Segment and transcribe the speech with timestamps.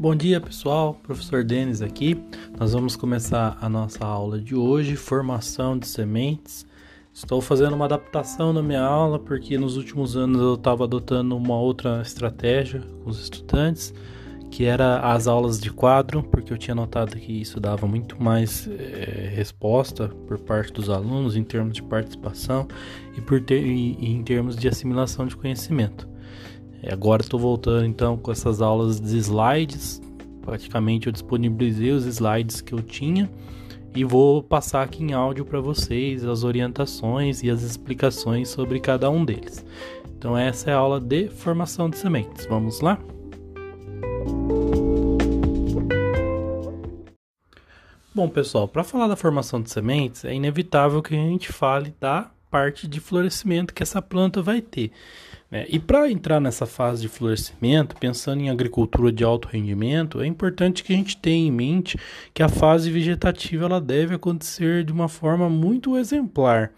[0.00, 2.18] Bom dia pessoal, professor Denis aqui.
[2.58, 6.64] Nós vamos começar a nossa aula de hoje, formação de sementes.
[7.12, 11.60] Estou fazendo uma adaptação na minha aula porque nos últimos anos eu estava adotando uma
[11.60, 13.92] outra estratégia com os estudantes,
[14.50, 18.66] que era as aulas de quadro, porque eu tinha notado que isso dava muito mais
[18.68, 22.66] é, resposta por parte dos alunos em termos de participação
[23.18, 26.09] e, por ter, e, e em termos de assimilação de conhecimento.
[26.88, 30.00] Agora estou voltando então com essas aulas de slides.
[30.42, 33.30] Praticamente eu disponibilizei os slides que eu tinha
[33.94, 39.10] e vou passar aqui em áudio para vocês as orientações e as explicações sobre cada
[39.10, 39.64] um deles.
[40.16, 42.46] Então essa é a aula de formação de sementes.
[42.46, 42.98] Vamos lá?
[48.14, 52.30] Bom, pessoal, para falar da formação de sementes, é inevitável que a gente fale da
[52.50, 54.90] parte de florescimento que essa planta vai ter.
[55.50, 55.66] Né?
[55.68, 60.84] E para entrar nessa fase de florescimento, pensando em agricultura de alto rendimento, é importante
[60.84, 61.98] que a gente tenha em mente
[62.32, 66.72] que a fase vegetativa ela deve acontecer de uma forma muito exemplar.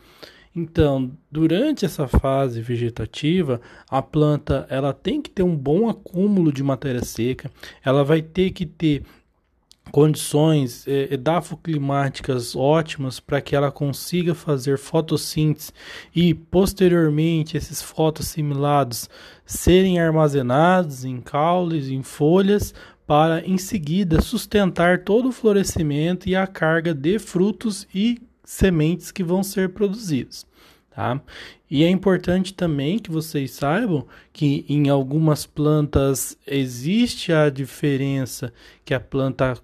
[0.54, 6.62] Então, durante essa fase vegetativa, a planta ela tem que ter um bom acúmulo de
[6.62, 7.50] matéria seca,
[7.82, 9.02] ela vai ter que ter
[9.92, 15.70] condições é, edafoclimáticas ótimas para que ela consiga fazer fotossíntese
[16.16, 19.08] e posteriormente esses fotossimilados
[19.44, 22.74] serem armazenados em caules, em folhas,
[23.06, 29.22] para em seguida sustentar todo o florescimento e a carga de frutos e sementes que
[29.22, 30.46] vão ser produzidos.
[30.94, 31.20] Tá?
[31.70, 38.52] E é importante também que vocês saibam que em algumas plantas existe a diferença
[38.84, 39.54] que a planta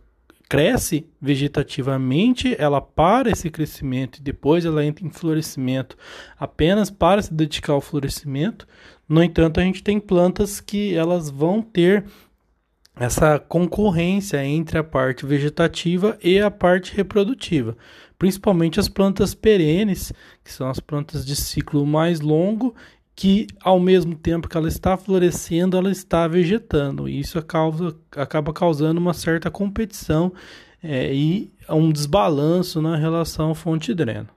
[0.48, 5.96] cresce vegetativamente, ela para esse crescimento e depois ela entra em florescimento
[6.38, 8.66] apenas para se dedicar ao florescimento.
[9.08, 12.04] No entanto, a gente tem plantas que elas vão ter
[12.96, 17.76] essa concorrência entre a parte vegetativa e a parte reprodutiva,
[18.18, 20.12] principalmente as plantas perenes,
[20.42, 22.74] que são as plantas de ciclo mais longo
[23.18, 27.08] que ao mesmo tempo que ela está florescendo, ela está vegetando.
[27.08, 30.32] Isso causa, acaba causando uma certa competição
[30.80, 34.28] é, e um desbalanço na relação fonte-dreno.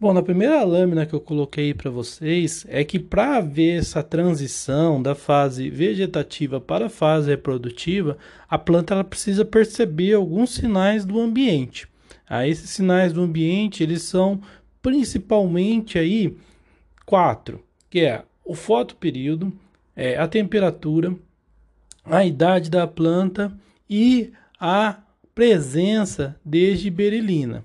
[0.00, 5.00] Bom, na primeira lâmina que eu coloquei para vocês é que para haver essa transição
[5.00, 8.18] da fase vegetativa para a fase reprodutiva,
[8.48, 11.86] a planta ela precisa perceber alguns sinais do ambiente.
[12.28, 14.40] Ah, esses sinais do ambiente eles são
[14.82, 16.36] principalmente aí
[17.06, 19.52] quatro, que é o fotoperíodo,
[19.94, 21.14] é, a temperatura,
[22.04, 23.52] a idade da planta
[23.88, 25.00] e a
[25.34, 27.64] presença de giberelina.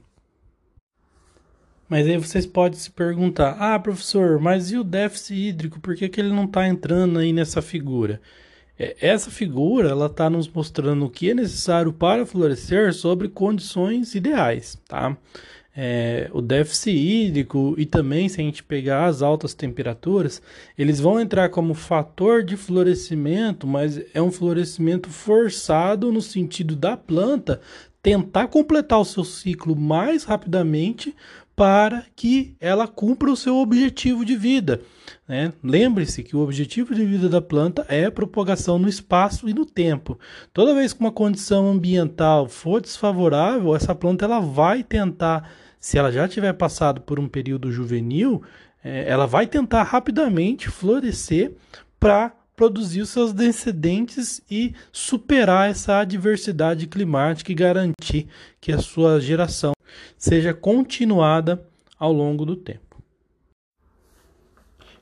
[1.88, 5.80] Mas aí vocês podem se perguntar: ah, professor, mas e o déficit hídrico?
[5.80, 8.20] Por que, que ele não está entrando aí nessa figura?
[8.78, 14.16] É, essa figura ela está nos mostrando o que é necessário para florescer sobre condições
[14.16, 15.16] ideais, tá?
[15.76, 20.42] É, o déficit hídrico e também, se a gente pegar as altas temperaturas,
[20.78, 26.96] eles vão entrar como fator de florescimento, mas é um florescimento forçado no sentido da
[26.96, 27.60] planta
[28.02, 31.14] tentar completar o seu ciclo mais rapidamente
[31.56, 34.82] para que ela cumpra o seu objetivo de vida.
[35.28, 35.54] Né?
[35.64, 40.20] Lembre-se que o objetivo de vida da planta é propagação no espaço e no tempo.
[40.54, 45.50] Toda vez que uma condição ambiental for desfavorável, essa planta ela vai tentar
[45.86, 48.42] se ela já tiver passado por um período juvenil,
[48.84, 51.54] é, ela vai tentar rapidamente florescer
[52.00, 58.28] para produzir os seus descendentes e superar essa adversidade climática e garantir
[58.60, 59.74] que a sua geração
[60.18, 61.64] seja continuada
[62.00, 63.00] ao longo do tempo.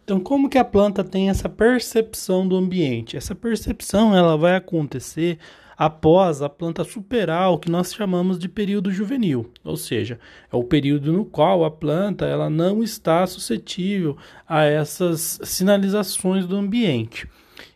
[0.03, 3.15] Então, como que a planta tem essa percepção do ambiente?
[3.15, 5.39] Essa percepção ela vai acontecer
[5.77, 10.19] após a planta superar o que nós chamamos de período juvenil, ou seja,
[10.51, 16.55] é o período no qual a planta ela não está suscetível a essas sinalizações do
[16.55, 17.27] ambiente.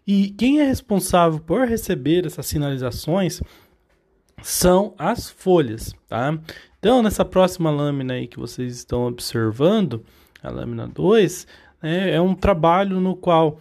[0.05, 3.41] E quem é responsável por receber essas sinalizações
[4.41, 6.37] são as folhas, tá?
[6.79, 10.05] Então, nessa próxima lâmina aí que vocês estão observando,
[10.41, 11.47] a lâmina 2,
[11.81, 13.59] né, é um trabalho no qual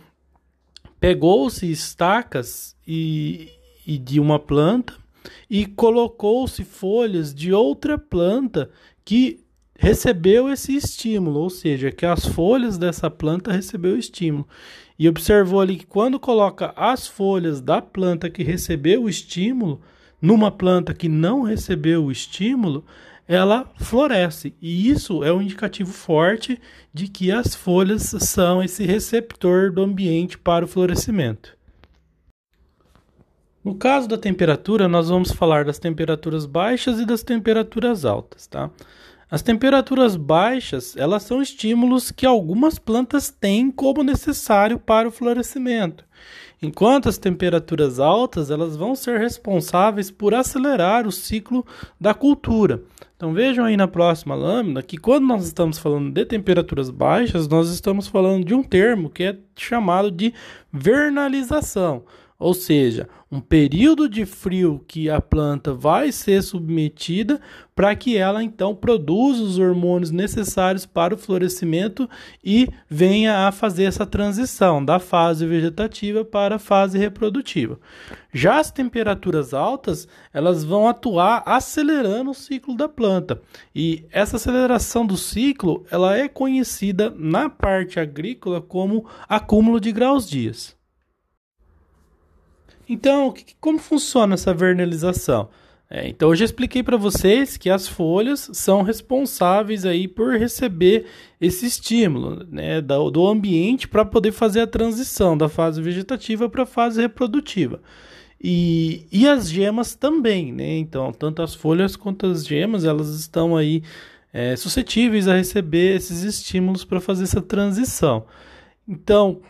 [1.00, 3.50] pegou-se estacas e,
[3.86, 4.94] e de uma planta
[5.48, 8.70] e colocou-se folhas de outra planta
[9.04, 9.40] que
[9.78, 14.46] recebeu esse estímulo, ou seja, que as folhas dessa planta recebeu estímulo.
[14.98, 19.80] E observou ali que quando coloca as folhas da planta que recebeu o estímulo
[20.20, 22.84] numa planta que não recebeu o estímulo,
[23.28, 24.54] ela floresce.
[24.62, 26.58] E isso é um indicativo forte
[26.94, 31.55] de que as folhas são esse receptor do ambiente para o florescimento.
[33.66, 38.70] No caso da temperatura, nós vamos falar das temperaturas baixas e das temperaturas altas, tá?
[39.28, 46.04] As temperaturas baixas, elas são estímulos que algumas plantas têm como necessário para o florescimento,
[46.62, 51.66] enquanto as temperaturas altas, elas vão ser responsáveis por acelerar o ciclo
[52.00, 52.84] da cultura.
[53.16, 57.68] Então vejam aí na próxima lâmina que quando nós estamos falando de temperaturas baixas, nós
[57.70, 60.32] estamos falando de um termo que é chamado de
[60.72, 62.04] vernalização
[62.38, 67.40] ou seja, um período de frio que a planta vai ser submetida
[67.74, 72.08] para que ela então produza os hormônios necessários para o florescimento
[72.44, 77.78] e venha a fazer essa transição da fase vegetativa para a fase reprodutiva.
[78.32, 83.40] Já as temperaturas altas, elas vão atuar acelerando o ciclo da planta.
[83.74, 90.28] E essa aceleração do ciclo, ela é conhecida na parte agrícola como acúmulo de graus
[90.28, 90.76] dias.
[92.88, 95.48] Então, como funciona essa vernalização?
[95.88, 101.06] É, então, eu já expliquei para vocês que as folhas são responsáveis aí por receber
[101.40, 106.64] esse estímulo né, do, do ambiente para poder fazer a transição da fase vegetativa para
[106.64, 107.80] a fase reprodutiva.
[108.42, 110.76] E, e as gemas também, né?
[110.76, 113.82] Então, tanto as folhas quanto as gemas, elas estão aí
[114.32, 118.26] é, suscetíveis a receber esses estímulos para fazer essa transição.
[118.86, 119.40] Então,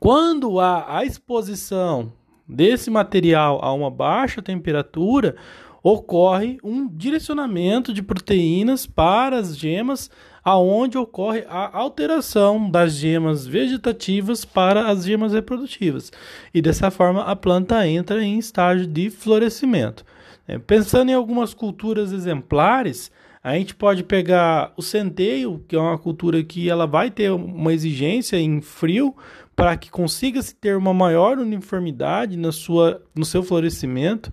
[0.00, 2.12] quando há a exposição
[2.48, 5.36] desse material a uma baixa temperatura,
[5.82, 10.10] ocorre um direcionamento de proteínas para as gemas,
[10.42, 16.10] aonde ocorre a alteração das gemas vegetativas para as gemas reprodutivas.
[16.52, 20.04] E dessa forma a planta entra em estágio de florescimento.
[20.46, 23.12] É, pensando em algumas culturas exemplares,
[23.42, 27.72] a gente pode pegar o centeio, que é uma cultura que ela vai ter uma
[27.72, 29.14] exigência em frio,
[29.58, 34.32] para que consiga se ter uma maior uniformidade na sua, no seu florescimento.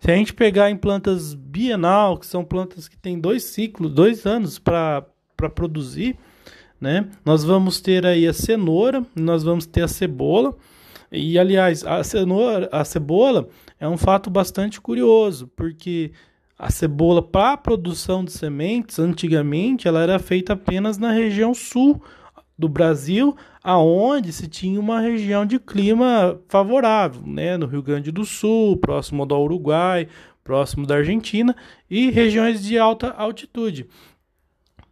[0.00, 4.24] Se a gente pegar em plantas bienal, que são plantas que têm dois ciclos, dois
[4.24, 5.04] anos para
[5.54, 6.16] produzir,
[6.80, 7.06] né?
[7.22, 10.56] Nós vamos ter aí a cenoura, nós vamos ter a cebola.
[11.12, 16.12] E aliás, a cenoura, a cebola é um fato bastante curioso, porque
[16.58, 22.02] a cebola para a produção de sementes, antigamente, ela era feita apenas na região sul
[22.58, 28.24] do Brasil, aonde se tinha uma região de clima favorável, né, no Rio Grande do
[28.24, 30.08] Sul, próximo do Uruguai,
[30.42, 31.54] próximo da Argentina
[31.90, 33.86] e regiões de alta altitude.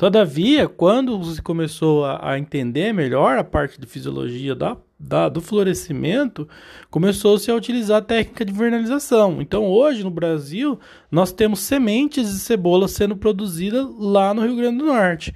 [0.00, 5.42] Todavia, quando se começou a, a entender melhor a parte de fisiologia da, da, do
[5.42, 6.48] florescimento,
[6.90, 9.42] começou-se a utilizar a técnica de vernalização.
[9.42, 10.80] Então, hoje no Brasil,
[11.10, 15.34] nós temos sementes de cebola sendo produzidas lá no Rio Grande do Norte.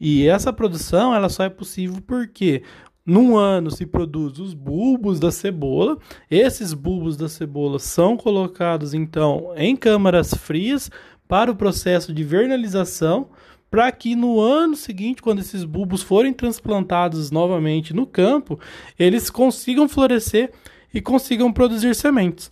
[0.00, 2.62] E essa produção ela só é possível porque
[3.04, 5.98] num ano se produz os bulbos da cebola.
[6.30, 10.90] Esses bulbos da cebola são colocados então em câmaras frias
[11.28, 13.28] para o processo de vernalização,
[13.70, 18.58] para que no ano seguinte, quando esses bulbos forem transplantados novamente no campo,
[18.98, 20.52] eles consigam florescer
[20.92, 22.50] e consigam produzir sementes.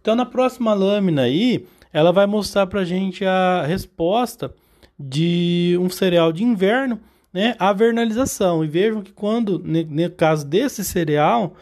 [0.00, 4.54] Então, na próxima lâmina aí, ela vai mostrar para gente a resposta
[4.98, 7.00] de um cereal de inverno,
[7.32, 8.64] né, a vernalização.
[8.64, 11.54] E vejam que quando, no caso desse cereal,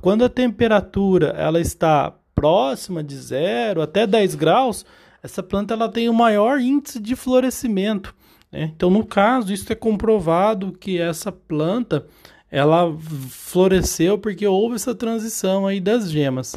[0.00, 4.84] quando a temperatura ela está próxima de zero até 10 graus,
[5.22, 8.14] essa planta ela tem o maior índice de florescimento.
[8.52, 8.72] Né?
[8.76, 12.06] Então, no caso, isso é comprovado que essa planta
[12.50, 12.96] ela
[13.28, 16.54] floresceu porque houve essa transição aí das gemas.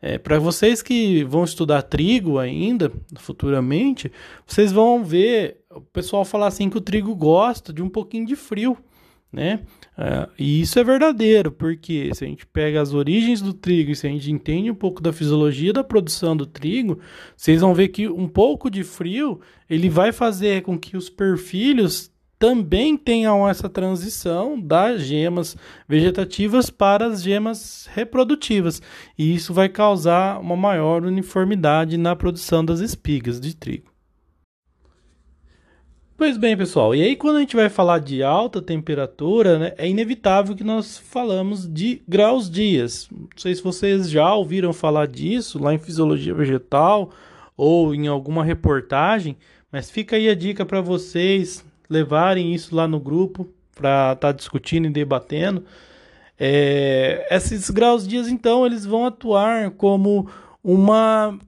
[0.00, 4.12] É, Para vocês que vão estudar trigo ainda, futuramente,
[4.46, 8.36] vocês vão ver o pessoal falar assim que o trigo gosta de um pouquinho de
[8.36, 8.76] frio,
[9.32, 9.60] né?
[9.96, 13.96] É, e isso é verdadeiro, porque se a gente pega as origens do trigo e
[13.96, 16.98] se a gente entende um pouco da fisiologia da produção do trigo,
[17.36, 22.10] vocês vão ver que um pouco de frio ele vai fazer com que os perfilhos
[22.38, 25.56] também tenham essa transição das gemas
[25.88, 28.82] vegetativas para as gemas reprodutivas,
[29.16, 33.96] e isso vai causar uma maior uniformidade na produção das espigas de trigo.
[36.18, 39.86] Pois bem, pessoal, e aí quando a gente vai falar de alta temperatura, né, é
[39.86, 43.06] inevitável que nós falamos de graus dias.
[43.12, 47.10] Não sei se vocês já ouviram falar disso lá em Fisiologia Vegetal
[47.54, 49.36] ou em alguma reportagem,
[49.70, 54.32] mas fica aí a dica para vocês levarem isso lá no grupo para estar tá
[54.32, 55.64] discutindo e debatendo.
[56.38, 60.28] É, esses graus dias, então, eles vão atuar como
[60.62, 61.38] uma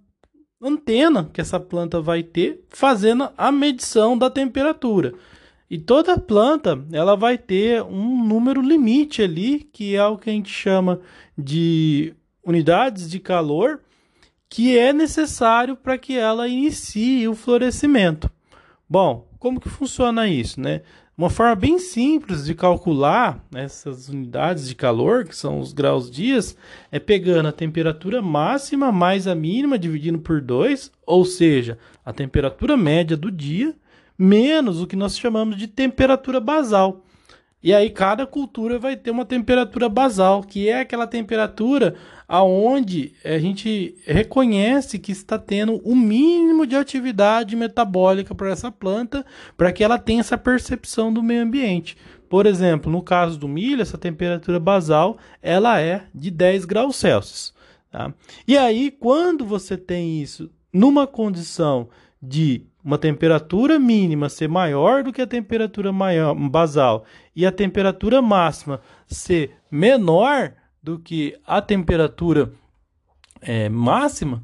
[0.61, 5.14] antena que essa planta vai ter, fazendo a medição da temperatura.
[5.71, 10.33] E toda planta ela vai ter um número limite ali, que é o que a
[10.33, 11.00] gente chama
[11.37, 13.80] de unidades de calor,
[14.49, 18.30] que é necessário para que ela inicie o florescimento.
[18.88, 20.83] Bom, como que funciona isso, né?
[21.16, 26.57] Uma forma bem simples de calcular essas unidades de calor, que são os graus dias,
[26.92, 32.76] é pegando a temperatura máxima mais a mínima dividindo por 2, ou seja, a temperatura
[32.76, 33.75] média do dia,
[34.16, 37.04] menos o que nós chamamos de temperatura basal.
[37.62, 41.96] E aí cada cultura vai ter uma temperatura basal, que é aquela temperatura
[42.28, 49.26] aonde a gente reconhece que está tendo o mínimo de atividade metabólica para essa planta,
[49.56, 51.96] para que ela tenha essa percepção do meio ambiente.
[52.28, 57.54] Por exemplo, no caso do milho, essa temperatura basal ela é de 10 graus Celsius.
[57.90, 58.12] Tá?
[58.46, 61.88] E aí, quando você tem isso numa condição
[62.22, 67.04] de uma temperatura mínima ser maior do que a temperatura maior, basal
[67.35, 72.52] e a temperatura máxima ser menor, do que a temperatura
[73.40, 74.42] é, máxima,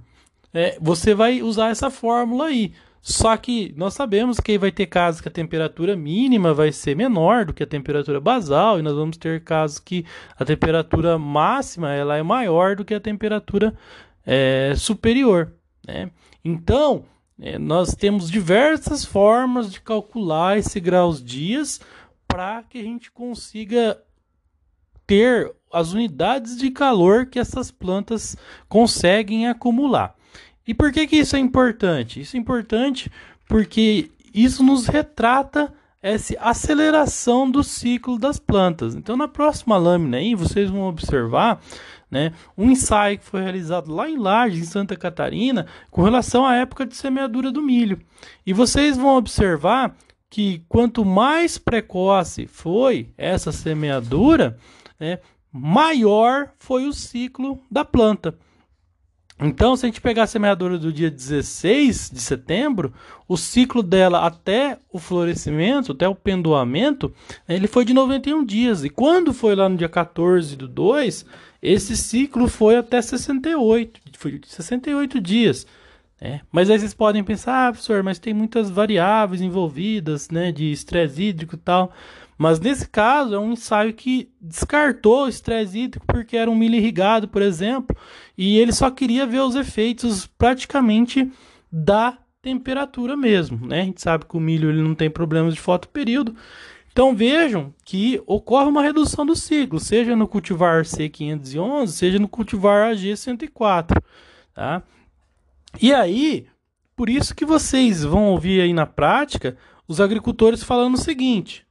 [0.52, 2.72] é, você vai usar essa fórmula aí.
[3.00, 7.44] Só que nós sabemos que vai ter casos que a temperatura mínima vai ser menor
[7.44, 10.06] do que a temperatura basal, e nós vamos ter casos que
[10.38, 13.74] a temperatura máxima ela é maior do que a temperatura
[14.26, 15.52] é, superior.
[15.86, 16.10] Né?
[16.42, 17.04] Então,
[17.40, 21.80] é, nós temos diversas formas de calcular esse graus dias
[22.28, 24.00] para que a gente consiga
[25.06, 28.36] ter as unidades de calor que essas plantas
[28.68, 30.14] conseguem acumular.
[30.66, 32.20] E por que, que isso é importante?
[32.20, 33.10] Isso é importante
[33.48, 38.94] porque isso nos retrata essa aceleração do ciclo das plantas.
[38.94, 41.60] Então, na próxima lâmina aí, vocês vão observar
[42.10, 46.56] né, um ensaio que foi realizado lá em Laje, em Santa Catarina, com relação à
[46.56, 48.00] época de semeadura do milho.
[48.46, 49.96] E vocês vão observar
[50.30, 54.58] que quanto mais precoce foi essa semeadura,
[54.98, 55.18] né,
[55.52, 58.36] maior foi o ciclo da planta.
[59.38, 62.94] Então, se a gente pegar a semeadura do dia 16 de setembro,
[63.28, 67.12] o ciclo dela até o florescimento, até o pendoamento,
[67.48, 68.84] ele foi de 91 dias.
[68.84, 71.26] E quando foi lá no dia 14 do 2,
[71.60, 75.66] esse ciclo foi até 68, foi 68 dias.
[76.20, 76.40] Né?
[76.52, 81.22] Mas aí vocês podem pensar, ah, professor, mas tem muitas variáveis envolvidas, né, de estresse
[81.22, 81.92] hídrico e tal.
[82.36, 86.74] Mas nesse caso é um ensaio que descartou o estresse hídrico porque era um milho
[86.74, 87.96] irrigado, por exemplo,
[88.36, 91.30] e ele só queria ver os efeitos praticamente
[91.70, 93.80] da temperatura mesmo, né?
[93.80, 96.34] A gente sabe que o milho ele não tem problemas de fotoperíodo.
[96.92, 102.92] Então vejam que ocorre uma redução do ciclo, seja no cultivar C511, seja no cultivar
[102.92, 104.00] AG104,
[104.54, 104.82] tá?
[105.80, 106.46] E aí,
[106.94, 109.56] por isso que vocês vão ouvir aí na prática
[109.88, 111.63] os agricultores falando o seguinte: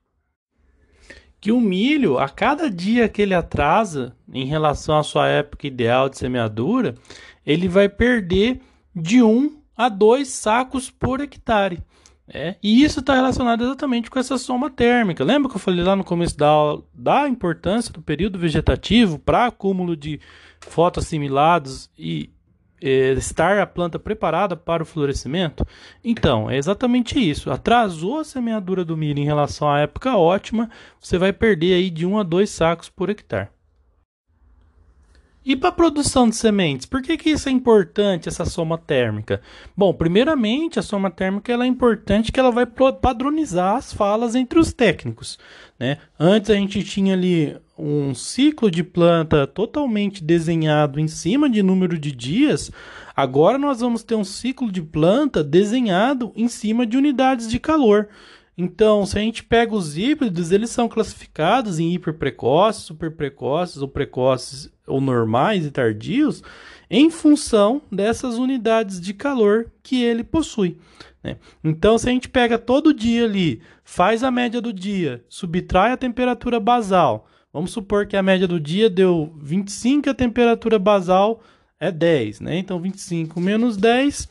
[1.43, 6.07] que o milho, a cada dia que ele atrasa em relação à sua época ideal
[6.07, 6.95] de semeadura,
[7.45, 8.61] ele vai perder
[8.95, 11.83] de 1 a 2 sacos por hectare.
[12.29, 15.21] É, e isso está relacionado exatamente com essa soma térmica.
[15.21, 19.47] Lembra que eu falei lá no começo da aula da importância do período vegetativo para
[19.47, 20.21] acúmulo de
[20.61, 22.29] fotoassimilados e
[22.89, 25.65] estar a planta preparada para o florescimento?
[26.03, 27.51] Então, é exatamente isso.
[27.51, 32.05] Atrasou a semeadura do milho em relação à época ótima, você vai perder aí de
[32.05, 33.52] 1 a 2 sacos por hectare.
[35.45, 39.41] E para a produção de sementes, por que, que isso é importante, essa soma térmica?
[39.75, 44.57] Bom, primeiramente, a soma térmica ela é importante que ela vai padronizar as falas entre
[44.57, 45.37] os técnicos.
[45.77, 45.97] Né?
[46.17, 51.97] Antes a gente tinha ali um ciclo de planta totalmente desenhado em cima de número
[51.97, 52.71] de dias,
[53.13, 58.07] agora nós vamos ter um ciclo de planta desenhado em cima de unidades de calor.
[58.57, 64.71] Então, se a gente pega os híbridos, eles são classificados em hiperprecoces, superprecoces ou precoces
[64.87, 66.43] ou normais e tardios
[66.89, 70.77] em função dessas unidades de calor que ele possui.
[71.23, 71.37] Né?
[71.63, 75.97] Então, se a gente pega todo dia ali, faz a média do dia, subtrai a
[75.97, 81.41] temperatura basal, vamos supor que a média do dia deu 25 e a temperatura basal
[81.79, 82.57] é 10, né?
[82.57, 84.27] Então, 25 menos 10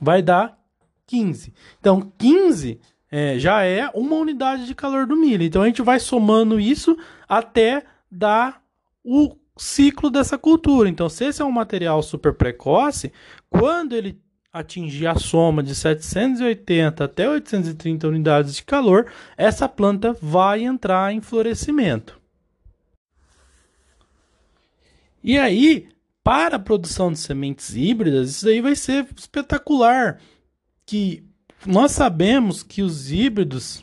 [0.00, 0.58] vai dar
[1.06, 1.52] 15.
[1.80, 5.42] Então, 15 é, já é uma unidade de calor do milho.
[5.42, 6.96] Então a gente vai somando isso
[7.28, 8.62] até dar
[9.04, 10.88] o ciclo dessa cultura.
[10.88, 13.12] Então, se esse é um material super precoce,
[13.50, 14.20] quando ele
[14.52, 21.20] atingir a soma de 780 até 830 unidades de calor, essa planta vai entrar em
[21.20, 22.18] florescimento.
[25.22, 25.88] E aí,
[26.22, 30.20] para a produção de sementes híbridas, isso aí vai ser espetacular,
[30.86, 31.24] que
[31.66, 33.82] nós sabemos que os híbridos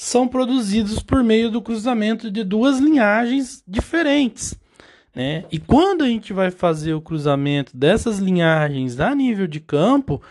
[0.00, 4.58] são produzidos por meio do cruzamento de duas linhagens diferentes.
[5.14, 5.44] Né?
[5.52, 10.22] E quando a gente vai fazer o cruzamento dessas linhagens a nível de campo,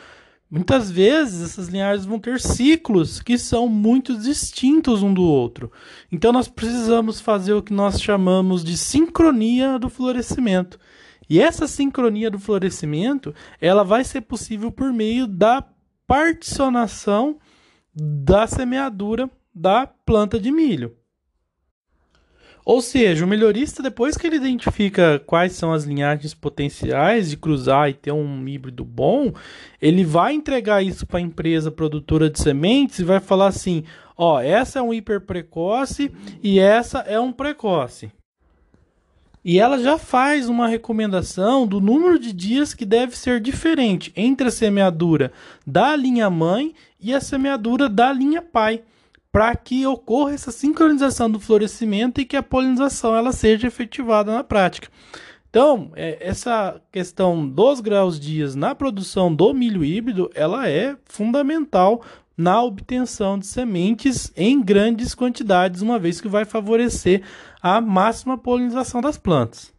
[0.49, 5.71] muitas vezes essas linhagens vão ter ciclos que são muito distintos um do outro.
[6.11, 10.79] Então nós precisamos fazer o que nós chamamos de sincronia do florescimento.
[11.29, 15.63] E essa sincronia do florescimento, ela vai ser possível por meio da
[16.07, 17.37] particionação
[17.93, 20.95] da semeadura da planta de milho.
[22.63, 27.89] Ou seja, o melhorista, depois que ele identifica quais são as linhagens potenciais de cruzar
[27.89, 29.33] e ter um híbrido bom,
[29.81, 33.83] ele vai entregar isso para a empresa produtora de sementes e vai falar assim:
[34.15, 36.11] ó, essa é um hiper precoce
[36.41, 38.11] e essa é um precoce.
[39.43, 44.49] E ela já faz uma recomendação do número de dias que deve ser diferente entre
[44.49, 45.31] a semeadura
[45.65, 48.83] da linha mãe e a semeadura da linha pai
[49.31, 54.43] para que ocorra essa sincronização do florescimento e que a polinização ela seja efetivada na
[54.43, 54.89] prática.
[55.49, 62.03] Então, é, essa questão dos graus dias na produção do milho híbrido, ela é fundamental
[62.37, 67.23] na obtenção de sementes em grandes quantidades, uma vez que vai favorecer
[67.61, 69.73] a máxima polinização das plantas.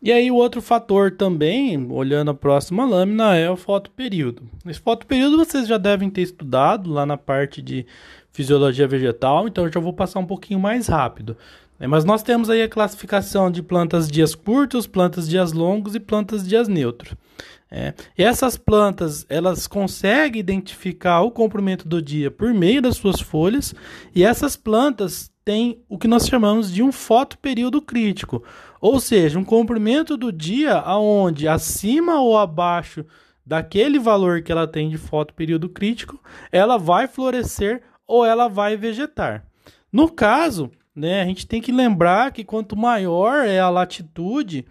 [0.00, 4.48] E aí o outro fator também, olhando a próxima lâmina, é o fotoperíodo.
[4.64, 7.84] Esse fotoperíodo vocês já devem ter estudado lá na parte de
[8.30, 11.36] fisiologia vegetal, então eu já vou passar um pouquinho mais rápido.
[11.78, 11.88] Né?
[11.88, 16.46] Mas nós temos aí a classificação de plantas dias curtos, plantas dias longos e plantas
[16.46, 17.14] dias neutros.
[17.70, 17.92] É.
[18.16, 23.74] E essas plantas elas conseguem identificar o comprimento do dia por meio das suas folhas,
[24.14, 28.42] e essas plantas têm o que nós chamamos de um fotoperíodo crítico.
[28.80, 33.04] Ou seja, um comprimento do dia aonde acima ou abaixo
[33.44, 36.20] daquele valor que ela tem de foto período crítico,
[36.52, 39.44] ela vai florescer ou ela vai vegetar.
[39.90, 44.66] No caso, né, a gente tem que lembrar que quanto maior é a latitude,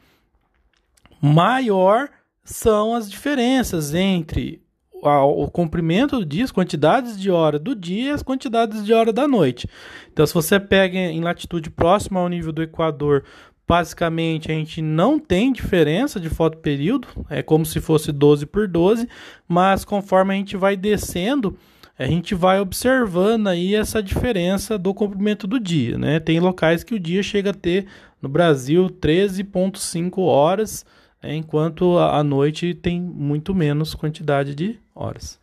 [1.21, 2.09] maior
[2.43, 4.61] são as diferenças entre
[5.01, 9.13] o comprimento do dia, as quantidades de hora do dia e as quantidades de hora
[9.13, 9.69] da noite.
[10.11, 13.23] Então, se você pega em latitude próxima ao nível do Equador
[13.67, 19.09] Basicamente, a gente não tem diferença de fotoperíodo, é como se fosse 12 por 12,
[19.45, 21.57] mas conforme a gente vai descendo,
[21.99, 26.19] a gente vai observando aí essa diferença do comprimento do dia, né?
[26.19, 27.87] Tem locais que o dia chega a ter
[28.21, 30.85] no Brasil 13.5 horas,
[31.21, 31.35] né?
[31.35, 35.39] enquanto a noite tem muito menos quantidade de horas.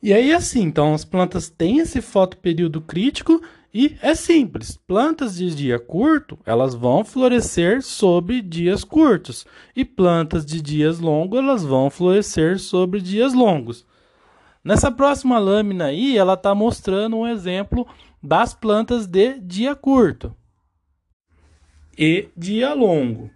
[0.00, 3.42] E aí assim, então as plantas têm esse fotoperíodo crítico
[3.74, 10.44] e é simples, plantas de dia curto, elas vão florescer sobre dias curtos, e plantas
[10.44, 13.86] de dias longos, elas vão florescer sobre dias longos.
[14.62, 17.86] Nessa próxima lâmina aí, ela está mostrando um exemplo
[18.22, 20.36] das plantas de dia curto
[21.98, 23.30] e dia longo.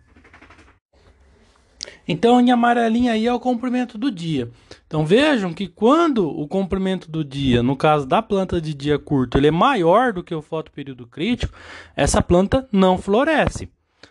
[2.06, 4.50] Então, em amarelinha aí é o comprimento do dia.
[4.86, 9.36] Então vejam que quando o comprimento do dia, no caso da planta de dia curto,
[9.36, 11.52] ele é maior do que o fotoperíodo crítico,
[11.96, 13.68] essa planta não floresce.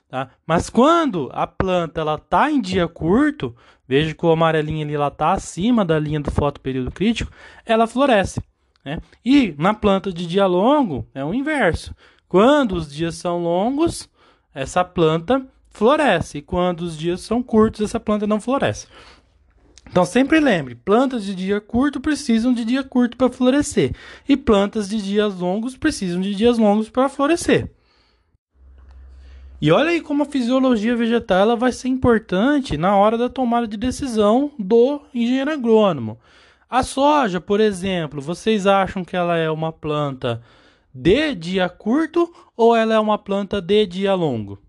[0.10, 0.29] Tá?
[0.45, 3.55] Mas quando a planta ela está em dia curto,
[3.88, 7.31] veja que o amarelinho ali está acima da linha do fotoperíodo crítico,
[7.65, 8.41] ela floresce.
[8.84, 8.99] Né?
[9.23, 11.95] E na planta de dia longo é o inverso.
[12.27, 14.10] Quando os dias são longos,
[14.53, 16.39] essa planta floresce.
[16.39, 18.88] E quando os dias são curtos, essa planta não floresce.
[19.89, 23.95] Então sempre lembre, plantas de dia curto precisam de dia curto para florescer
[24.27, 27.71] e plantas de dias longos precisam de dias longos para florescer.
[29.61, 33.67] E olha aí como a fisiologia vegetal ela vai ser importante na hora da tomada
[33.67, 36.19] de decisão do engenheiro agrônomo.
[36.69, 40.41] A soja, por exemplo, vocês acham que ela é uma planta
[40.93, 44.64] de dia curto ou ela é uma planta de dia longo?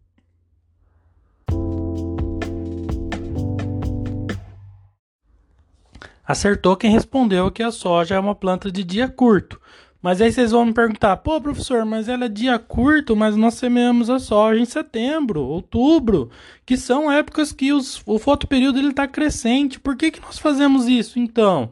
[6.27, 9.61] Acertou quem respondeu que a soja é uma planta de dia curto.
[10.03, 13.55] Mas aí vocês vão me perguntar, pô, professor, mas ela é dia curto, mas nós
[13.55, 16.31] semeamos a soja em setembro, outubro,
[16.65, 19.81] que são épocas que os, o fotoperíodo está crescente.
[19.81, 21.71] Por que, que nós fazemos isso então?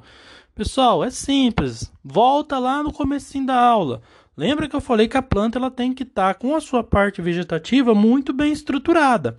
[0.55, 1.93] Pessoal, é simples.
[2.05, 4.03] Volta lá no comecinho da aula.
[4.37, 6.83] Lembra que eu falei que a planta ela tem que estar tá com a sua
[6.83, 9.37] parte vegetativa muito bem estruturada.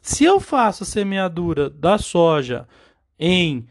[0.00, 2.66] Se eu faço a semeadura da soja
[3.18, 3.66] em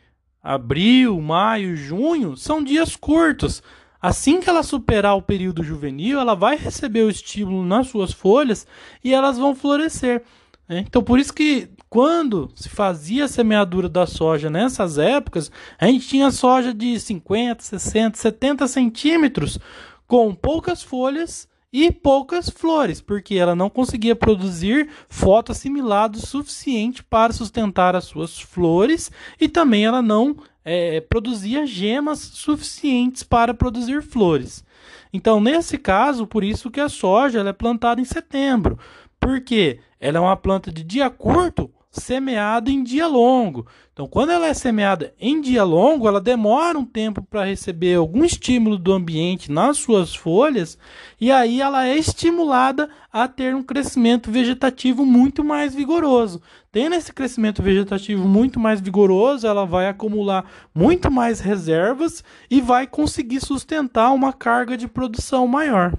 [0.46, 3.64] abril, maio, junho, são dias curtos.
[4.00, 8.68] Assim que ela superar o período juvenil, ela vai receber o estímulo nas suas folhas
[9.04, 10.22] e elas vão florescer.
[10.70, 10.86] Né?
[10.88, 16.08] Então, por isso que quando se fazia a semeadura da soja nessas épocas, a gente
[16.08, 19.58] tinha soja de 50, 60, 70 centímetros
[20.06, 27.98] com poucas folhas e poucas flores, porque ela não conseguia produzir fotoassimilado suficiente para sustentar
[27.98, 29.12] as suas flores
[29.42, 34.64] e também ela não é, produzia gemas suficientes para produzir flores.
[35.12, 38.80] Então, nesse caso, por isso que a soja é plantada em setembro,
[39.20, 43.66] porque ela é uma planta de dia curto, semeada em dia longo.
[43.92, 48.26] Então, quando ela é semeada em dia longo, ela demora um tempo para receber algum
[48.26, 50.78] estímulo do ambiente nas suas folhas
[51.20, 56.42] e aí ela é estimulada a ter um crescimento vegetativo muito mais vigoroso.
[56.72, 62.86] Tendo esse crescimento vegetativo muito mais vigoroso, ela vai acumular muito mais reservas e vai
[62.86, 65.94] conseguir sustentar uma carga de produção maior.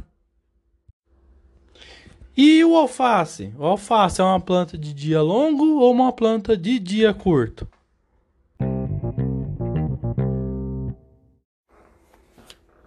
[2.37, 3.55] E o alface?
[3.59, 7.67] O alface é uma planta de dia longo ou uma planta de dia curto?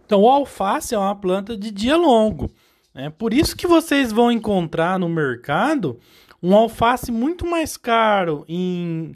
[0.05, 2.51] Então, o alface é uma planta de dia longo.
[2.93, 5.99] É por isso que vocês vão encontrar no mercado
[6.43, 9.15] um alface muito mais caro em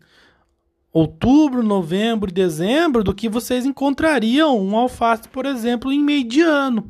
[0.92, 6.90] outubro, novembro e dezembro do que vocês encontrariam um alface, por exemplo, em mediano.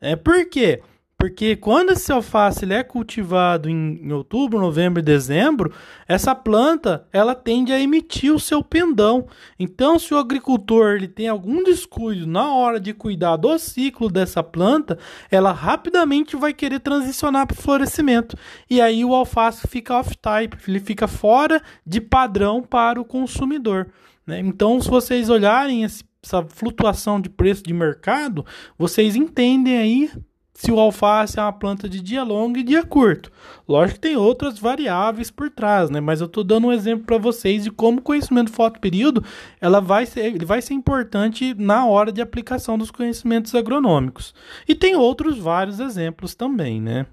[0.00, 0.80] É por quê?
[1.18, 5.74] Porque quando esse alface ele é cultivado em, em, outubro, novembro e dezembro,
[6.06, 9.26] essa planta ela tende a emitir o seu pendão.
[9.58, 14.44] Então, se o agricultor ele tem algum descuido na hora de cuidar do ciclo dessa
[14.44, 14.96] planta,
[15.28, 18.36] ela rapidamente vai querer transicionar para o florescimento.
[18.70, 23.88] E aí o alface fica off-type, ele fica fora de padrão para o consumidor.
[24.24, 24.38] Né?
[24.38, 28.46] Então, se vocês olharem esse, essa flutuação de preço de mercado,
[28.78, 30.10] vocês entendem aí
[30.58, 33.30] se o alface é uma planta de dia longo e dia curto.
[33.68, 36.00] Lógico que tem outras variáveis por trás, né?
[36.00, 39.22] Mas eu estou dando um exemplo para vocês de como o conhecimento fotoperíodo
[39.60, 44.34] ela vai ser, ele vai ser importante na hora de aplicação dos conhecimentos agronômicos.
[44.66, 47.06] E tem outros vários exemplos também, né?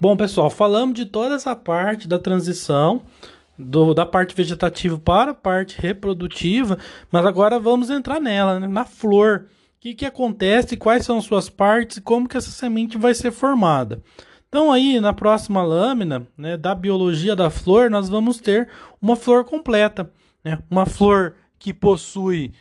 [0.00, 3.02] Bom, pessoal, falamos de toda essa parte da transição
[3.60, 6.78] do, da parte vegetativa para a parte reprodutiva,
[7.10, 8.66] mas agora vamos entrar nela, né?
[8.66, 9.46] na flor.
[9.76, 13.30] O que, que acontece, quais são suas partes e como que essa semente vai ser
[13.30, 14.02] formada.
[14.48, 18.68] Então aí na próxima lâmina né, da biologia da flor nós vamos ter
[19.00, 20.12] uma flor completa,
[20.44, 20.58] né?
[20.68, 22.52] uma flor que possui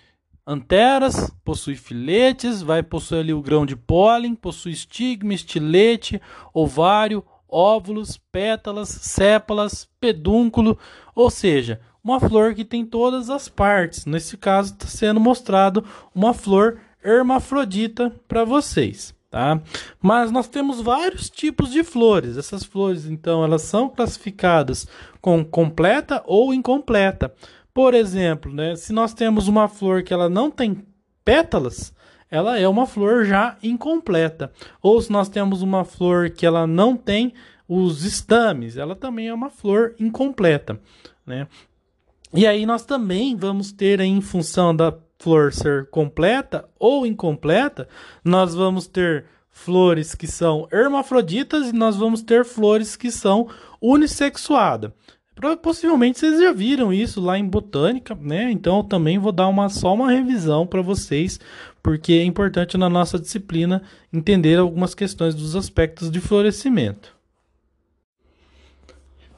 [0.46, 6.22] anteras, possui filetes, vai possuir ali o grão de pólen, possui estigma, estilete,
[6.54, 10.78] ovário, óvulos, pétalas, sépalas, pedúnculo,
[11.16, 14.06] ou seja, uma flor que tem todas as partes.
[14.06, 15.84] Nesse caso está sendo mostrado
[16.14, 19.62] uma flor hermafrodita para vocês, tá?
[20.02, 22.38] Mas nós temos vários tipos de flores.
[22.38, 24.88] Essas flores, então, elas são classificadas
[25.22, 27.34] com completa ou incompleta.
[27.74, 30.86] Por exemplo, né, se nós temos uma flor que ela não tem
[31.24, 31.94] pétalas,
[32.30, 34.52] ela é uma flor já incompleta.
[34.82, 37.34] Ou se nós temos uma flor que ela não tem
[37.68, 40.80] os estames, ela também é uma flor incompleta,
[41.26, 41.48] né?
[42.34, 47.88] E aí nós também vamos ter em função da flor ser completa ou incompleta,
[48.24, 53.48] nós vamos ter flores que são hermafroditas e nós vamos ter flores que são
[53.82, 54.92] unissexuadas.
[55.62, 58.52] Possivelmente vocês já viram isso lá em botânica, né?
[58.52, 61.40] Então eu também vou dar uma só uma revisão para vocês,
[61.90, 63.82] porque é importante na nossa disciplina
[64.14, 67.18] entender algumas questões dos aspectos de florescimento.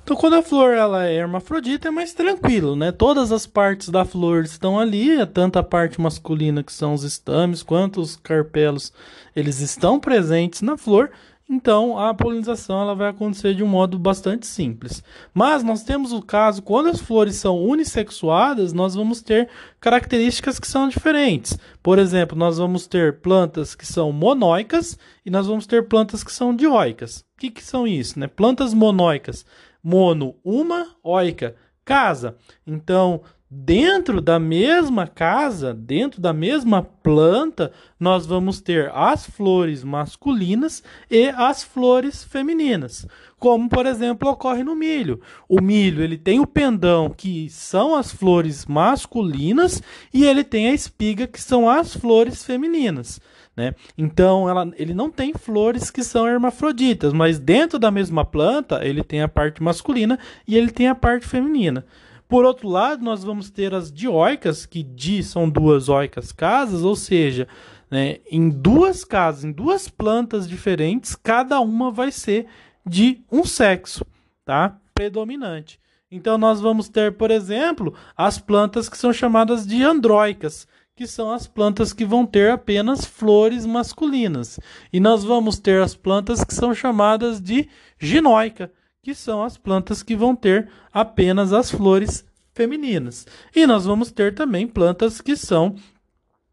[0.04, 2.92] Então, quando a flor ela é hermafrodita, é mais tranquilo, né?
[2.92, 7.04] Todas as partes da flor estão ali, é tanto a parte masculina, que são os
[7.06, 8.92] estames, quanto os carpelos,
[9.34, 11.10] eles estão presentes na flor.
[11.54, 15.04] Então, a polinização ela vai acontecer de um modo bastante simples.
[15.34, 20.68] Mas nós temos o caso, quando as flores são unissexuadas, nós vamos ter características que
[20.68, 21.60] são diferentes.
[21.84, 26.32] Por exemplo, nós vamos ter plantas que são monóicas e nós vamos ter plantas que
[26.32, 27.26] são dioicas.
[27.36, 28.18] O que, que são isso?
[28.18, 28.28] Né?
[28.28, 29.46] Plantas monóicas,
[29.84, 32.38] mono, uma, oica, casa.
[32.66, 40.82] Então, Dentro da mesma casa, dentro da mesma planta, nós vamos ter as flores masculinas
[41.10, 43.06] e as flores femininas.
[43.38, 45.20] Como, por exemplo, ocorre no milho.
[45.50, 49.84] O milho, ele tem o pendão, que são as flores masculinas,
[50.14, 53.20] e ele tem a espiga, que são as flores femininas.
[53.54, 53.76] Né?
[53.98, 59.04] Então, ela, ele não tem flores que são hermafroditas, mas dentro da mesma planta, ele
[59.04, 61.86] tem a parte masculina e ele tem a parte feminina.
[62.32, 66.96] Por outro lado, nós vamos ter as dioicas, que di são duas oicas casas, ou
[66.96, 67.46] seja,
[67.90, 72.48] né, em duas casas, em duas plantas diferentes, cada uma vai ser
[72.86, 74.06] de um sexo,
[74.46, 74.80] tá?
[74.94, 75.78] Predominante.
[76.10, 80.66] Então nós vamos ter, por exemplo, as plantas que são chamadas de andróicas,
[80.96, 84.58] que são as plantas que vão ter apenas flores masculinas.
[84.94, 87.68] E nós vamos ter as plantas que são chamadas de
[88.00, 93.26] ginóica, que são as plantas que vão ter apenas as flores femininas.
[93.56, 95.76] E nós vamos ter também plantas que são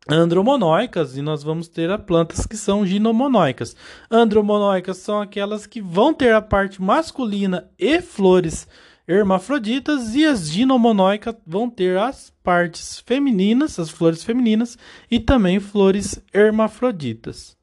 [0.09, 3.77] andromonóicas e nós vamos ter a plantas que são ginomonóicas.
[4.11, 8.67] Andromonóicas são aquelas que vão ter a parte masculina e flores
[9.07, 14.79] hermafroditas e as ginomonóicas vão ter as partes femininas, as flores femininas
[15.11, 17.58] e também flores hermafroditas.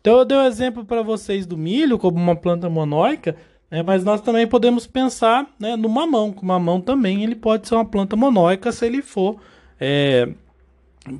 [0.00, 3.36] Então eu dei um exemplo para vocês do milho como uma planta monóica,
[3.70, 7.68] né, mas nós também podemos pensar né, no mamão, que o mamão também ele pode
[7.68, 9.38] ser uma planta monóica se ele for
[9.78, 10.28] é,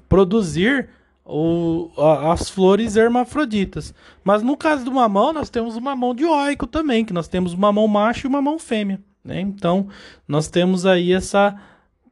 [0.09, 0.89] produzir
[1.25, 3.95] o, a, as flores hermafroditas.
[4.25, 7.59] Mas no caso do mamão, nós temos o mamão dioico também, que nós temos o
[7.59, 9.01] mamão macho e o mamão fêmea.
[9.23, 9.41] Né?
[9.41, 9.89] Então,
[10.27, 11.55] nós temos aí essa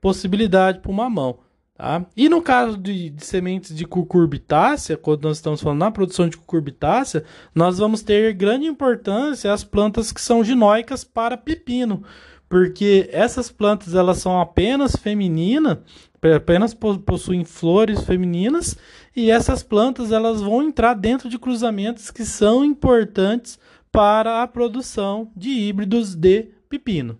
[0.00, 1.38] possibilidade para o mamão.
[1.76, 2.06] Tá?
[2.16, 6.38] E no caso de, de, sementes de cucurbitácea, quando nós estamos falando na produção de
[6.38, 7.22] cucurbitácea,
[7.54, 12.02] nós vamos ter grande importância as plantas que são ginóicas para pepino,
[12.48, 15.76] porque essas plantas elas são apenas femininas,
[16.34, 18.74] apenas possuem flores femininas
[19.14, 23.58] e essas plantas elas vão entrar dentro de cruzamentos que são importantes
[23.92, 27.18] para a produção de híbridos de pepino.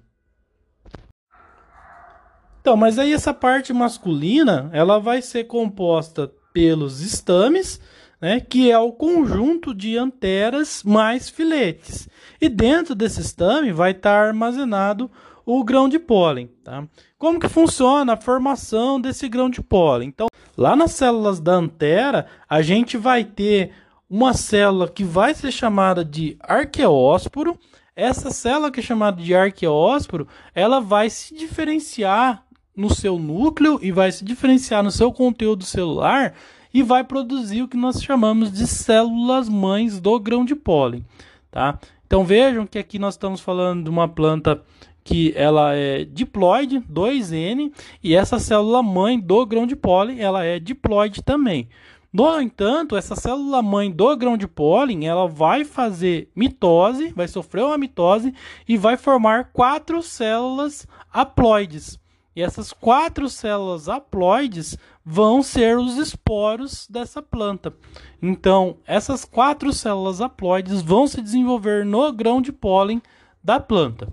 [2.66, 7.80] Então, mas aí essa parte masculina, ela vai ser composta pelos estames,
[8.20, 12.08] né, que é o conjunto de anteras mais filetes.
[12.40, 15.08] E dentro desse estame vai estar armazenado
[15.44, 16.84] o grão de pólen, tá?
[17.16, 20.08] Como que funciona a formação desse grão de pólen?
[20.08, 20.26] Então,
[20.56, 23.70] lá nas células da antera, a gente vai ter
[24.10, 27.56] uma célula que vai ser chamada de arqueósporo.
[27.94, 32.44] Essa célula que é chamada de arqueósporo, ela vai se diferenciar
[32.76, 36.34] no seu núcleo e vai se diferenciar no seu conteúdo celular
[36.72, 41.04] e vai produzir o que nós chamamos de células mães do grão de pólen,
[41.50, 41.78] tá?
[42.06, 44.62] Então vejam que aqui nós estamos falando de uma planta
[45.02, 50.58] que ela é diploide, 2N, e essa célula mãe do grão de pólen, ela é
[50.58, 51.68] diploide também.
[52.12, 57.62] No entanto, essa célula mãe do grão de pólen, ela vai fazer mitose, vai sofrer
[57.62, 58.34] uma mitose
[58.66, 61.98] e vai formar quatro células haploides.
[62.36, 67.72] E essas quatro células haploides vão ser os esporos dessa planta.
[68.20, 73.00] Então, essas quatro células haploides vão se desenvolver no grão de pólen
[73.42, 74.12] da planta.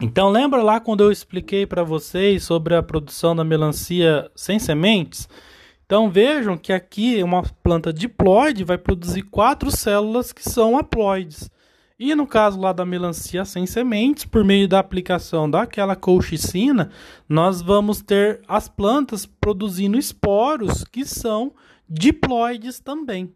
[0.00, 5.28] Então, lembra lá quando eu expliquei para vocês sobre a produção da melancia sem sementes?
[5.86, 11.48] Então, vejam que aqui uma planta diploide vai produzir quatro células que são haploides.
[11.98, 16.90] E no caso lá da melancia sem sementes, por meio da aplicação daquela colchicina,
[17.26, 21.54] nós vamos ter as plantas produzindo esporos que são
[21.88, 23.34] diploides também.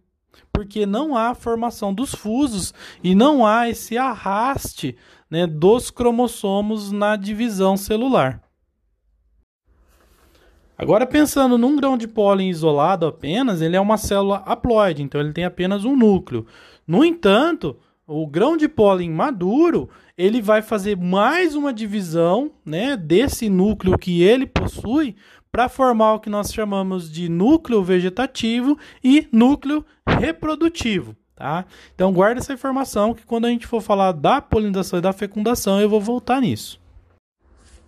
[0.53, 4.95] Porque não há formação dos fusos e não há esse arraste
[5.31, 8.43] né, dos cromossomos na divisão celular.
[10.77, 15.33] Agora, pensando num grão de pólen isolado apenas, ele é uma célula haploide, então ele
[15.33, 16.47] tem apenas um núcleo.
[16.87, 17.77] No entanto,
[18.11, 24.21] o grão de pólen maduro, ele vai fazer mais uma divisão, né, desse núcleo que
[24.21, 25.15] ele possui
[25.53, 31.65] para formar o que nós chamamos de núcleo vegetativo e núcleo reprodutivo, tá?
[31.95, 35.81] Então guarda essa informação que quando a gente for falar da polinização e da fecundação,
[35.81, 36.81] eu vou voltar nisso.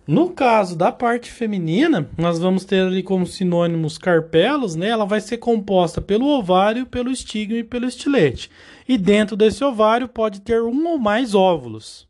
[0.05, 4.89] No caso da parte feminina, nós vamos ter ali como sinônimos carpelos, né?
[4.89, 8.51] Ela vai ser composta pelo ovário, pelo estigma e pelo estilete.
[8.87, 12.05] E dentro desse ovário pode ter um ou mais óvulos.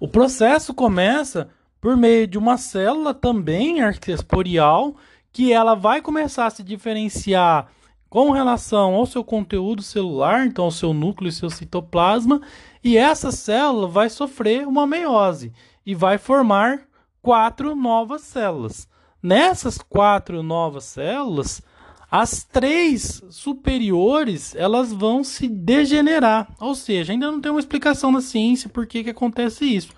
[0.00, 1.48] O processo começa
[1.80, 4.96] por meio de uma célula também arquesporial,
[5.32, 7.70] que ela vai começar a se diferenciar
[8.16, 12.40] com relação ao seu conteúdo celular, então ao seu núcleo e seu citoplasma,
[12.82, 15.52] e essa célula vai sofrer uma meiose
[15.84, 16.80] e vai formar
[17.20, 18.88] quatro novas células.
[19.22, 21.60] Nessas quatro novas células,
[22.10, 28.22] as três superiores elas vão se degenerar, ou seja, ainda não tem uma explicação na
[28.22, 29.92] ciência por que, que acontece isso.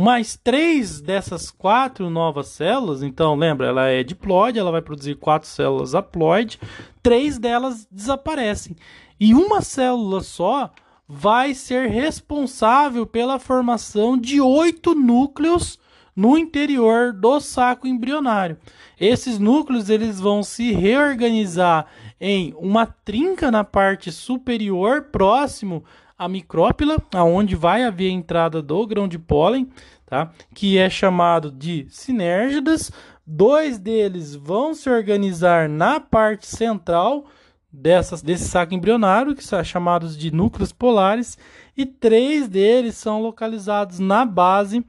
[0.00, 5.46] Mas três dessas quatro novas células, então lembra, ela é diploide, ela vai produzir quatro
[5.46, 6.58] células haploide,
[7.02, 8.74] três delas desaparecem
[9.20, 10.70] e uma célula só
[11.06, 15.78] vai ser responsável pela formação de oito núcleos
[16.16, 18.56] no interior do saco embrionário.
[18.98, 21.84] Esses núcleos eles vão se reorganizar
[22.18, 25.84] em uma trinca na parte superior, próximo
[26.20, 29.70] à micrópila, aonde vai haver a entrada do grão de pólen,
[30.04, 30.30] tá?
[30.54, 32.92] Que é chamado de sinérgidas.
[33.26, 37.24] Dois deles vão se organizar na parte central
[37.72, 41.38] dessas, desse saco embrionário, que são chamados de núcleos polares,
[41.74, 44.84] e três deles são localizados na base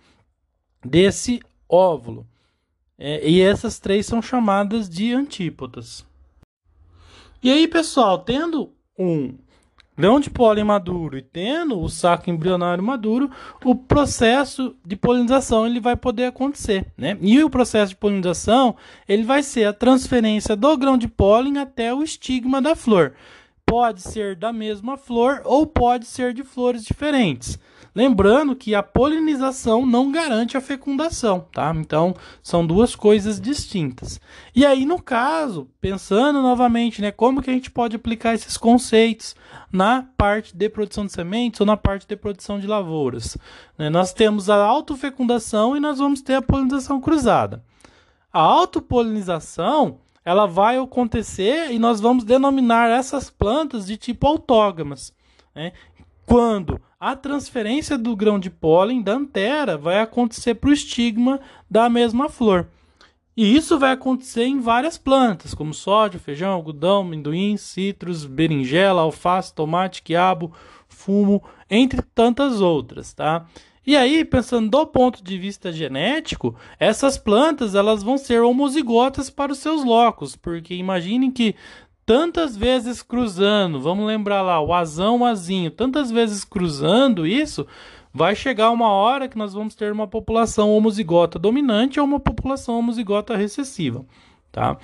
[0.83, 1.39] desse
[1.69, 2.27] óvulo.
[2.99, 6.05] É, e essas três são chamadas de antípodas.
[7.41, 9.33] E aí, pessoal, tendo um
[9.97, 13.29] grão de pólen maduro e tendo o saco embrionário maduro,
[13.63, 17.17] o processo de polinização ele vai poder acontecer, né?
[17.21, 18.75] E o processo de polinização
[19.07, 23.13] ele vai ser a transferência do grão de pólen até o estigma da flor.
[23.65, 27.57] Pode ser da mesma flor ou pode ser de flores diferentes.
[27.93, 31.73] Lembrando que a polinização não garante a fecundação, tá?
[31.75, 34.19] Então, são duas coisas distintas.
[34.55, 39.35] E aí, no caso, pensando novamente, né, como que a gente pode aplicar esses conceitos
[39.69, 43.37] na parte de produção de sementes ou na parte de produção de lavouras?
[43.77, 47.61] Né, nós temos a autofecundação e nós vamos ter a polinização cruzada.
[48.31, 55.13] A autopolinização ela vai acontecer e nós vamos denominar essas plantas de tipo autógamas.
[55.53, 55.73] Né?
[56.25, 61.89] Quando a transferência do grão de pólen da antera vai acontecer para o estigma da
[61.89, 62.67] mesma flor.
[63.35, 69.51] E isso vai acontecer em várias plantas, como soja, feijão, algodão, amendoim, citros, berinjela, alface,
[69.51, 70.53] tomate, quiabo,
[70.87, 73.47] fumo, entre tantas outras, tá?
[73.87, 79.51] E aí, pensando do ponto de vista genético, essas plantas elas vão ser homozigotas para
[79.51, 81.55] os seus locos, porque imaginem que
[82.05, 87.65] tantas vezes cruzando, vamos lembrar lá, o azão, o azinho, tantas vezes cruzando isso,
[88.13, 92.77] vai chegar uma hora que nós vamos ter uma população homozigota dominante ou uma população
[92.77, 94.05] homozigota recessiva,
[94.51, 94.77] tá?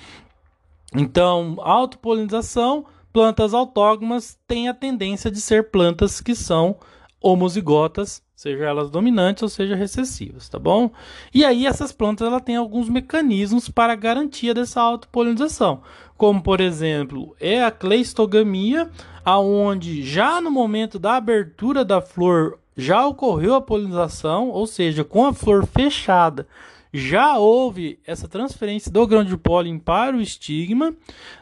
[0.94, 6.76] Então, autopolinização, plantas autógonas têm a tendência de ser plantas que são
[7.20, 10.90] homozigotas, seja elas dominantes ou seja recessivas, tá bom?
[11.34, 15.82] E aí essas plantas ela têm alguns mecanismos para garantia dessa autopolinização
[16.18, 18.90] como por exemplo é a cleistogamia,
[19.24, 25.24] aonde já no momento da abertura da flor já ocorreu a polinização, ou seja, com
[25.24, 26.46] a flor fechada
[26.92, 30.94] já houve essa transferência do grão de pólen para o estigma.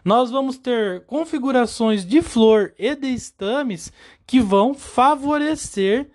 [0.05, 3.93] Nós vamos ter configurações de flor e de estames
[4.27, 6.11] que vão favorecer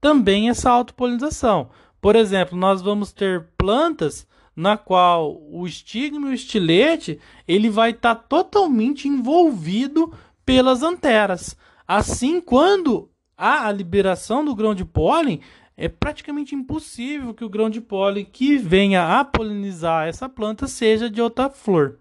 [0.00, 1.70] também essa autopolinização.
[2.00, 4.26] Por exemplo, nós vamos ter plantas
[4.56, 10.12] na qual o estigma e o estilete ele vai estar tá totalmente envolvido
[10.46, 11.54] pelas anteras.
[11.86, 15.40] Assim, quando há a liberação do grão de pólen,
[15.76, 21.10] é praticamente impossível que o grão de pólen que venha a polinizar essa planta seja
[21.10, 21.98] de outra flor.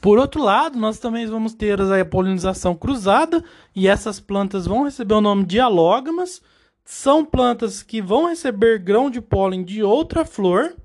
[0.00, 3.42] Por outro lado, nós também vamos ter a polinização cruzada
[3.74, 6.42] e essas plantas vão receber o nome de alógamas
[6.86, 10.76] são plantas que vão receber grão de pólen de outra flor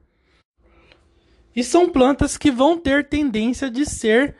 [1.56, 4.36] e são plantas que vão ter tendência de ser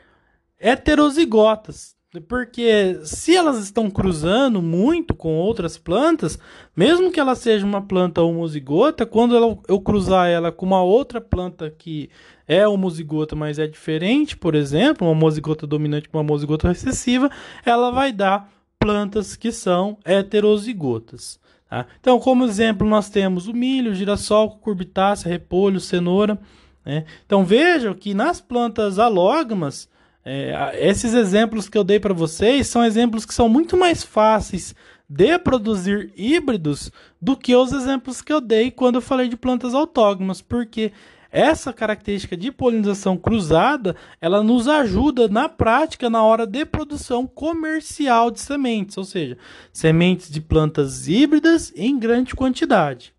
[0.58, 1.94] heterozigotas.
[2.28, 6.38] Porque se elas estão cruzando muito com outras plantas,
[6.76, 11.70] mesmo que ela seja uma planta homozigota, quando eu cruzar ela com uma outra planta
[11.70, 12.10] que
[12.46, 17.30] é homozigota, mas é diferente, por exemplo, uma homozigota dominante com uma homozigota recessiva,
[17.64, 21.40] ela vai dar plantas que são heterozigotas.
[21.72, 21.86] Tá?
[21.98, 26.38] Então, como exemplo, nós temos o milho, girassol, curbitácea, repolho, cenoura.
[26.84, 27.06] Né?
[27.24, 29.88] Então, vejam que nas plantas alógamas,
[30.22, 34.74] é, esses exemplos que eu dei para vocês são exemplos que são muito mais fáceis
[35.08, 39.72] de produzir híbridos do que os exemplos que eu dei quando eu falei de plantas
[39.74, 40.92] autógonas, porque
[41.32, 48.30] essa característica de polinização cruzada, ela nos ajuda na prática na hora de produção comercial
[48.30, 49.38] de sementes, ou seja,
[49.72, 53.14] sementes de plantas híbridas em grande quantidade.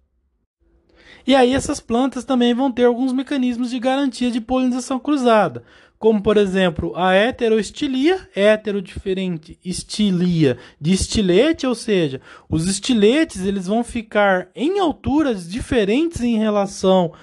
[1.26, 5.64] E aí essas plantas também vão ter alguns mecanismos de garantia de polinização cruzada,
[5.98, 12.20] como por exemplo a heteroestilia, hetero diferente, estilia de estilete, ou seja,
[12.50, 17.14] os estiletes eles vão ficar em alturas diferentes em relação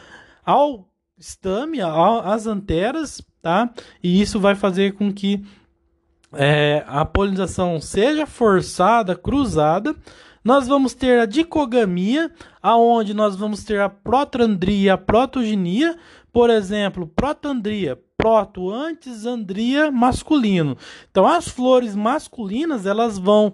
[0.45, 0.89] ao
[1.19, 3.71] estame, às anteras, tá?
[4.03, 5.45] E isso vai fazer com que
[6.33, 9.95] é, a polinização seja forçada, cruzada.
[10.43, 12.33] Nós vamos ter a dicogamia,
[12.63, 15.99] aonde nós vamos ter a protandria e a protogenia.
[16.33, 20.77] Por exemplo, protandria, proto antes andria masculino.
[21.11, 23.53] Então as flores masculinas, elas vão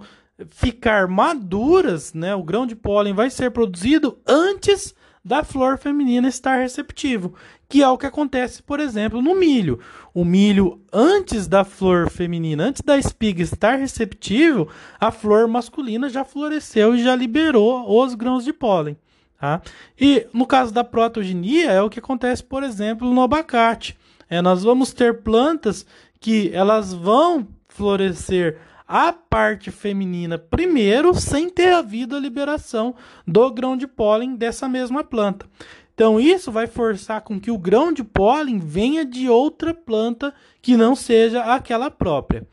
[0.48, 2.34] ficar maduras, né?
[2.34, 4.94] O grão de pólen vai ser produzido antes
[5.26, 7.34] da flor feminina estar receptivo,
[7.68, 9.80] que é o que acontece, por exemplo, no milho.
[10.14, 14.68] O milho, antes da flor feminina, antes da espiga estar receptível,
[15.00, 18.96] a flor masculina já floresceu e já liberou os grãos de pólen.
[19.36, 19.60] Tá?
[20.00, 23.98] E no caso da protogenia, é o que acontece, por exemplo, no abacate.
[24.30, 25.84] É, nós vamos ter plantas
[26.20, 32.94] que elas vão florescer a parte feminina primeiro, sem ter havido a liberação
[33.26, 35.46] do grão de pólen dessa mesma planta.
[35.94, 40.76] Então, isso vai forçar com que o grão de pólen venha de outra planta que
[40.76, 42.46] não seja aquela própria.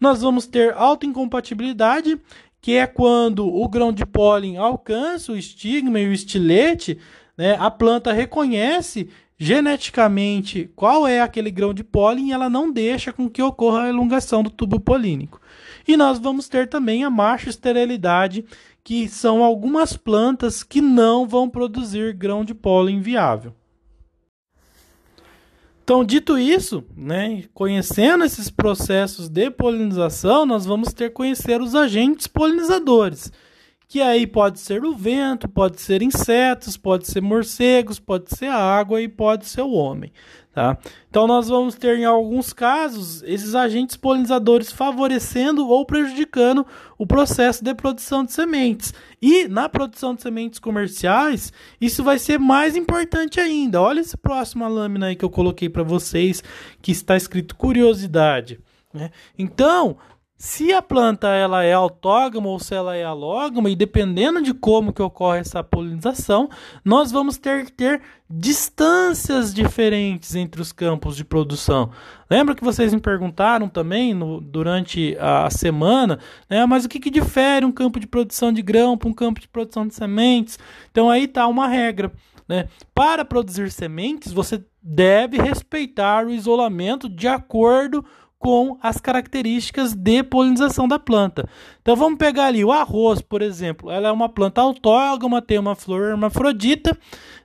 [0.00, 2.18] Nós vamos ter autoincompatibilidade,
[2.60, 6.98] que é quando o grão de pólen alcança o estigma e o estilete,
[7.36, 13.12] né, a planta reconhece geneticamente qual é aquele grão de pólen e ela não deixa
[13.12, 15.40] com que ocorra a elongação do tubo polínico.
[15.86, 18.44] E nós vamos ter também a marcha esterilidade,
[18.82, 23.54] que são algumas plantas que não vão produzir grão de pólen viável.
[25.84, 31.76] Então, dito isso, né, conhecendo esses processos de polinização, nós vamos ter que conhecer os
[31.76, 33.30] agentes polinizadores
[33.88, 38.56] que aí pode ser o vento, pode ser insetos, pode ser morcegos, pode ser a
[38.56, 40.12] água e pode ser o homem.
[40.52, 40.78] Tá?
[41.10, 46.66] Então nós vamos ter em alguns casos esses agentes polinizadores favorecendo ou prejudicando
[46.96, 48.94] o processo de produção de sementes.
[49.20, 53.82] E na produção de sementes comerciais, isso vai ser mais importante ainda.
[53.82, 56.42] Olha essa próxima lâmina aí que eu coloquei para vocês,
[56.80, 58.58] que está escrito curiosidade.
[58.94, 59.10] Né?
[59.38, 59.98] Então,
[60.38, 64.92] se a planta ela é autógama ou se ela é alógama, e dependendo de como
[64.92, 66.50] que ocorre essa polinização,
[66.84, 71.90] nós vamos ter que ter distâncias diferentes entre os campos de produção.
[72.28, 76.18] Lembra que vocês me perguntaram também no, durante a semana,
[76.50, 79.40] né, mas o que, que difere um campo de produção de grão para um campo
[79.40, 80.58] de produção de sementes?
[80.90, 82.12] Então aí está uma regra.
[82.48, 82.68] Né?
[82.94, 90.22] Para produzir sementes, você deve respeitar o isolamento de acordo com com as características de
[90.22, 91.48] polinização da planta.
[91.80, 93.90] Então vamos pegar ali o arroz, por exemplo.
[93.90, 96.96] Ela é uma planta autógama, tem uma flor hermafrodita.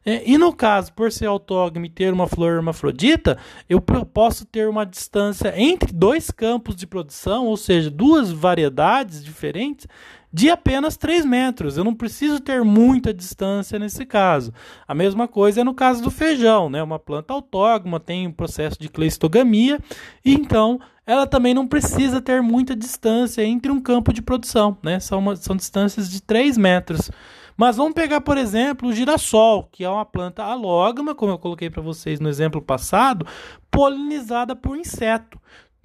[0.06, 3.38] É, e no caso, por ser autógama e ter uma flor hermafrodita,
[3.70, 9.88] eu posso ter uma distância entre dois campos de produção, ou seja, duas variedades diferentes,
[10.32, 11.77] de apenas 3 metros.
[11.77, 14.53] Eu não preciso ter muita distância nesse caso.
[14.88, 16.82] A mesma coisa é no caso do feijão, né?
[16.82, 19.79] Uma planta autógama tem um processo de cleistogamia,
[20.23, 24.99] e então ela também não precisa ter muita distância entre um campo de produção, né?
[24.99, 27.11] São, uma, são distâncias de 3 metros.
[27.57, 31.69] Mas vamos pegar, por exemplo, o girassol, que é uma planta alógama, como eu coloquei
[31.69, 33.25] para vocês no exemplo passado,
[33.69, 35.39] polinizada por inseto.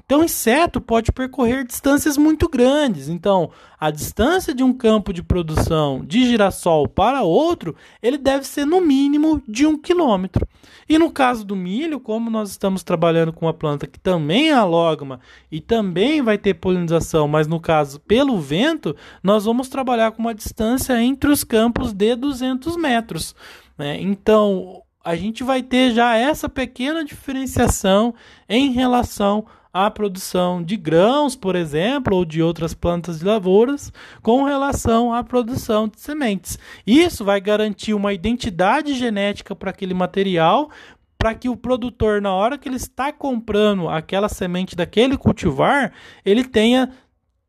[0.07, 3.09] Então, o inseto pode percorrer distâncias muito grandes.
[3.09, 8.65] Então, a distância de um campo de produção de girassol para outro, ele deve ser
[8.65, 10.47] no mínimo de um quilômetro.
[10.89, 14.53] E no caso do milho, como nós estamos trabalhando com uma planta que também é
[14.53, 15.19] alógama
[15.51, 18.95] e também vai ter polinização, mas no caso pelo vento,
[19.25, 23.35] nós vamos trabalhar com uma distância entre os campos de 200 metros.
[23.77, 24.01] Né?
[24.01, 28.15] Então, a gente vai ter já essa pequena diferenciação
[28.49, 29.45] em relação
[29.85, 35.23] a produção de grãos, por exemplo, ou de outras plantas de lavouras, com relação à
[35.23, 36.59] produção de sementes.
[36.87, 40.71] Isso vai garantir uma identidade genética para aquele material,
[41.19, 45.93] para que o produtor, na hora que ele está comprando aquela semente daquele cultivar,
[46.25, 46.91] ele tenha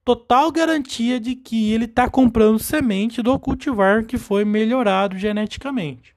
[0.03, 6.15] total garantia de que ele está comprando semente do cultivar que foi melhorado geneticamente.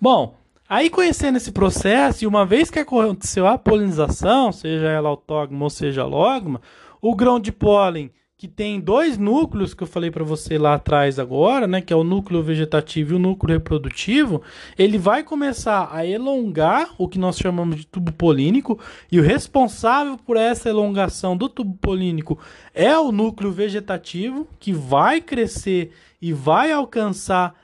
[0.00, 0.39] Bom,
[0.72, 5.68] Aí, conhecendo esse processo, e uma vez que aconteceu a polinização, seja ela autógama ou
[5.68, 6.60] seja alógama,
[7.02, 11.18] o grão de pólen, que tem dois núcleos que eu falei para você lá atrás
[11.18, 14.42] agora, né, que é o núcleo vegetativo e o núcleo reprodutivo,
[14.78, 18.78] ele vai começar a elongar o que nós chamamos de tubo polínico,
[19.10, 22.38] e o responsável por essa elongação do tubo polínico
[22.72, 25.90] é o núcleo vegetativo, que vai crescer
[26.22, 27.56] e vai alcançar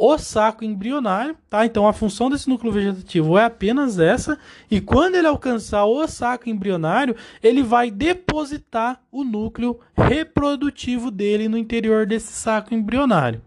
[0.00, 1.64] o saco embrionário, tá?
[1.64, 4.38] Então a função desse núcleo vegetativo é apenas essa,
[4.70, 11.56] e quando ele alcançar o saco embrionário, ele vai depositar o núcleo reprodutivo dele no
[11.56, 13.40] interior desse saco embrionário.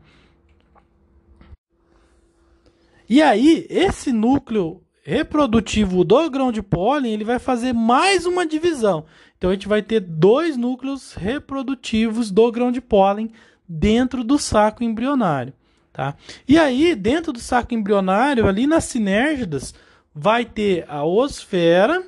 [3.09, 9.05] E aí, esse núcleo reprodutivo do grão de pólen, ele vai fazer mais uma divisão.
[9.37, 13.31] Então a gente vai ter dois núcleos reprodutivos do grão de pólen
[13.67, 15.53] dentro do saco embrionário.
[15.97, 16.13] Tá?
[16.47, 19.73] E aí, dentro do saco embrionário, ali nas sinérgidas,
[20.13, 22.03] vai ter a osfera,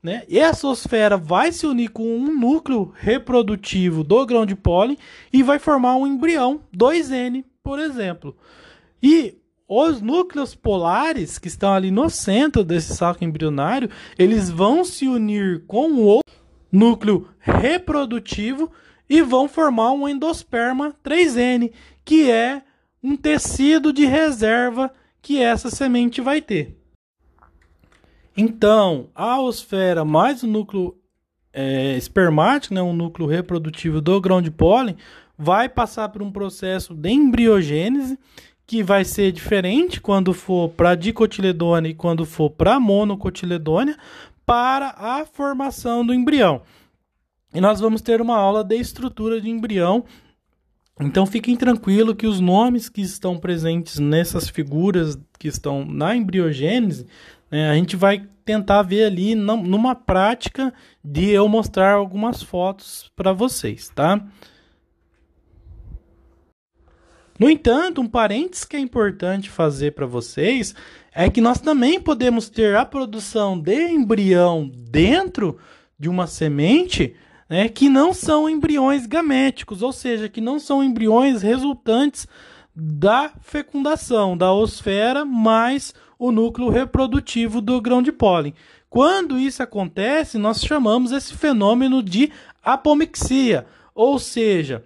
[0.00, 0.22] né?
[0.28, 4.96] E essa osfera vai se unir com um núcleo reprodutivo do grão de pólen
[5.32, 8.36] e vai formar um embrião 2N, por exemplo.
[9.02, 9.34] E
[9.66, 15.64] os núcleos polares que estão ali no centro desse saco embrionário, eles vão se unir
[15.66, 16.20] com o
[16.70, 18.70] núcleo reprodutivo
[19.10, 21.72] e vão formar um endosperma 3N,
[22.04, 22.62] que é
[23.02, 26.76] um tecido de reserva que essa semente vai ter.
[28.36, 30.96] Então, a osfera mais o núcleo
[31.52, 34.96] é, espermático, né, um núcleo reprodutivo do grão de pólen,
[35.36, 38.18] vai passar por um processo de embriogênese
[38.66, 43.96] que vai ser diferente quando for para dicotiledônia e quando for para monocotiledônia
[44.46, 46.62] para a formação do embrião.
[47.54, 50.04] E nós vamos ter uma aula de estrutura de embrião.
[51.02, 57.06] Então fiquem tranquilos que os nomes que estão presentes nessas figuras que estão na embriogênese,
[57.50, 60.72] né, a gente vai tentar ver ali numa prática
[61.04, 64.24] de eu mostrar algumas fotos para vocês, tá?
[67.38, 70.74] No entanto, um parênteses que é importante fazer para vocês
[71.14, 75.58] é que nós também podemos ter a produção de embrião dentro
[75.98, 77.14] de uma semente
[77.52, 82.26] né, que não são embriões gaméticos, ou seja, que não são embriões resultantes
[82.74, 88.54] da fecundação da osfera mais o núcleo reprodutivo do grão de pólen.
[88.88, 92.32] Quando isso acontece, nós chamamos esse fenômeno de
[92.64, 94.82] apomixia, ou seja,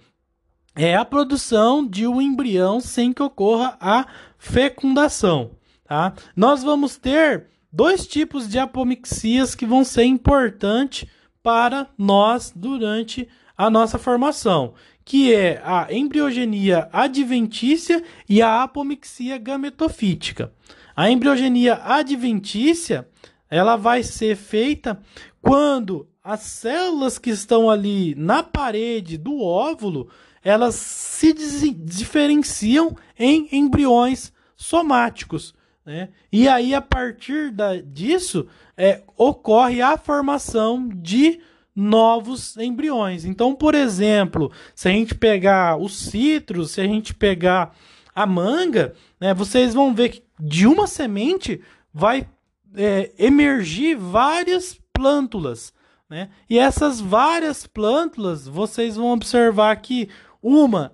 [0.74, 4.08] é a produção de um embrião sem que ocorra a
[4.38, 5.52] fecundação.
[5.84, 6.14] Tá?
[6.34, 11.08] Nós vamos ter dois tipos de apomixias que vão ser importantes
[11.46, 14.74] para nós durante a nossa formação,
[15.04, 20.52] que é a embriogenia adventícia e a apomixia gametofítica.
[20.96, 23.06] A embriogenia adventícia,
[23.48, 25.00] ela vai ser feita
[25.40, 30.08] quando as células que estão ali na parede do óvulo
[30.42, 35.54] elas se diferenciam em embriões somáticos.
[35.84, 36.08] Né?
[36.32, 41.40] E aí, a partir da, disso, é, ocorre a formação de
[41.74, 43.24] novos embriões.
[43.24, 47.74] Então, por exemplo, se a gente pegar os citros, se a gente pegar
[48.14, 51.60] a manga, né, vocês vão ver que de uma semente
[51.92, 52.28] vai
[52.74, 55.72] é, emergir várias plântulas.
[56.08, 56.30] Né?
[56.48, 60.08] E essas várias plântulas, vocês vão observar que
[60.42, 60.92] uma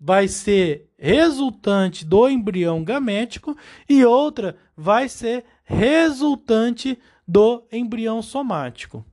[0.00, 3.56] vai ser resultante do embrião gamético
[3.88, 9.04] e outra vai ser resultante do embrião somático.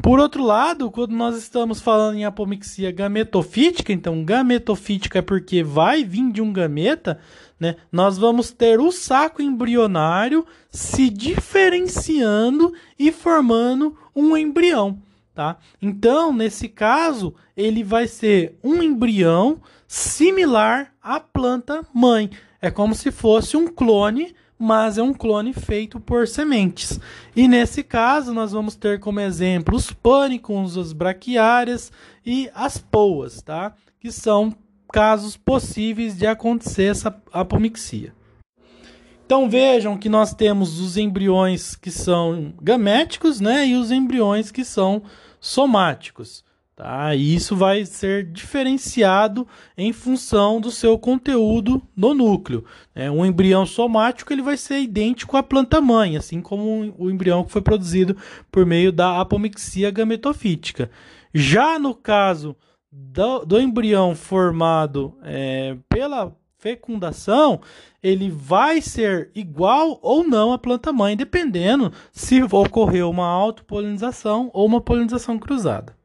[0.00, 6.04] Por outro lado, quando nós estamos falando em apomixia gametofítica, então gametofítica é porque vai
[6.04, 7.18] vir de um gameta,
[7.58, 7.76] né?
[7.90, 15.02] Nós vamos ter o saco embrionário se diferenciando e formando um embrião
[15.34, 15.56] tá?
[15.80, 22.30] Então, nesse caso, ele vai ser um embrião similar à planta mãe.
[22.64, 27.00] É como se fosse um clone, mas é um clone feito por sementes.
[27.34, 31.90] E nesse caso, nós vamos ter como exemplo os pânicos, as braquiárias
[32.24, 33.74] e as poas, tá?
[33.98, 34.54] Que são
[34.92, 38.14] casos possíveis de acontecer essa apomixia.
[39.26, 44.64] Então vejam que nós temos os embriões que são gaméticos, né, e os embriões que
[44.64, 45.02] são
[45.40, 46.44] somáticos,
[46.74, 47.14] tá?
[47.14, 49.46] E isso vai ser diferenciado
[49.76, 52.64] em função do seu conteúdo no núcleo.
[52.94, 53.10] Né?
[53.10, 57.52] Um embrião somático ele vai ser idêntico à planta mãe, assim como o embrião que
[57.52, 58.16] foi produzido
[58.50, 60.90] por meio da apomixia gametofítica.
[61.32, 62.56] Já no caso
[62.90, 67.60] do, do embrião formado é, pela fecundação,
[68.00, 74.66] ele vai ser igual ou não à planta mãe, dependendo se ocorreu uma autopolinização ou
[74.66, 75.96] uma polinização cruzada.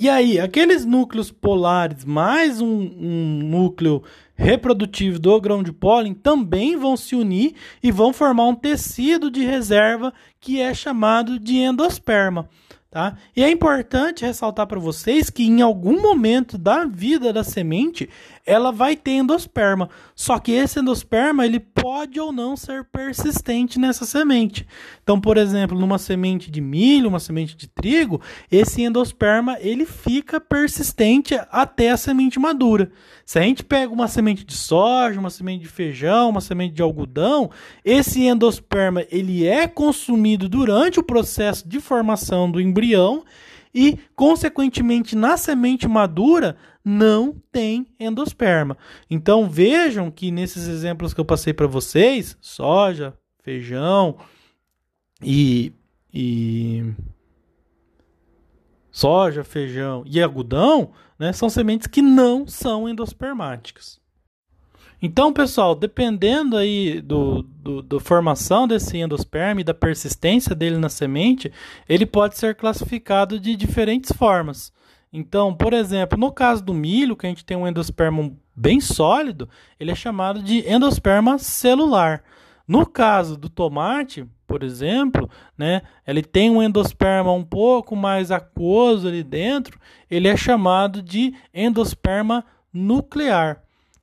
[0.00, 4.02] E aí, aqueles núcleos polares mais um, um, núcleo
[4.34, 9.44] reprodutivo do grão de pólen também vão se unir e vão formar um tecido de
[9.44, 12.48] reserva que é chamado de endosperma.
[12.92, 13.16] Tá?
[13.36, 18.10] E é importante ressaltar para vocês que em algum momento da vida da semente
[18.44, 19.88] ela vai ter endosperma.
[20.12, 24.66] Só que esse endosperma ele pode ou não ser persistente nessa semente.
[25.04, 28.20] Então, por exemplo, numa semente de milho, uma semente de trigo,
[28.50, 32.90] esse endosperma ele fica persistente até a semente madura.
[33.24, 36.82] Se a gente pega uma semente de soja, uma semente de feijão, uma semente de
[36.82, 37.52] algodão,
[37.84, 42.79] esse endosperma ele é consumido durante o processo de formação do embrião
[43.74, 48.76] e, consequentemente, na semente madura não tem endosperma.
[49.08, 54.16] Então vejam que nesses exemplos que eu passei para vocês, soja, feijão
[55.22, 55.72] e,
[56.12, 56.92] e
[58.90, 63.99] soja, feijão e algodão, né, são sementes que não são endospermáticas.
[65.02, 70.90] Então, pessoal, dependendo aí do, do, do, formação desse endosperma e da persistência dele na
[70.90, 71.50] semente,
[71.88, 74.70] ele pode ser classificado de diferentes formas.
[75.10, 79.48] Então, por exemplo, no caso do milho, que a gente tem um endosperma bem sólido,
[79.78, 82.22] ele é chamado de endosperma celular.
[82.68, 89.08] No caso do tomate, por exemplo, né, ele tem um endosperma um pouco mais aquoso
[89.08, 89.80] ali dentro,
[90.10, 93.62] ele é chamado de endosperma nuclear.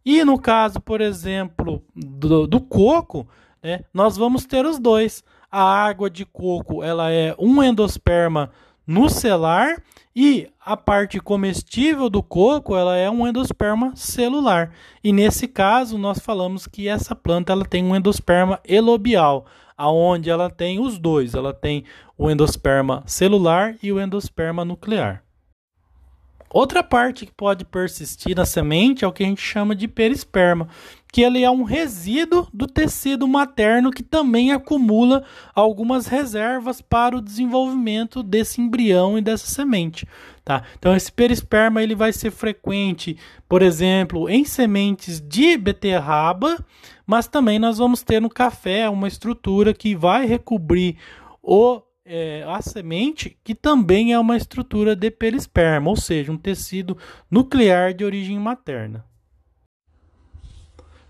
[0.09, 3.27] E no caso, por exemplo, do, do coco,
[3.61, 5.21] né, nós vamos ter os dois.
[5.51, 8.49] A água de coco ela é um endosperma
[8.87, 9.83] nucelar
[10.15, 14.71] e a parte comestível do coco ela é um endosperma celular.
[15.03, 19.45] E nesse caso nós falamos que essa planta ela tem um endosperma elobial,
[19.75, 21.83] aonde ela tem os dois, ela tem
[22.17, 25.26] o endosperma celular e o endosperma nuclear.
[26.49, 30.67] Outra parte que pode persistir na semente é o que a gente chama de perisperma,
[31.11, 35.23] que ele é um resíduo do tecido materno que também acumula
[35.53, 40.07] algumas reservas para o desenvolvimento desse embrião e dessa semente.
[40.43, 40.63] Tá?
[40.79, 43.17] Então esse perisperma ele vai ser frequente,
[43.49, 46.57] por exemplo, em sementes de beterraba,
[47.05, 50.97] mas também nós vamos ter no café uma estrutura que vai recobrir
[51.41, 56.97] o é, a semente, que também é uma estrutura de perisperma, ou seja, um tecido
[57.29, 59.05] nuclear de origem materna.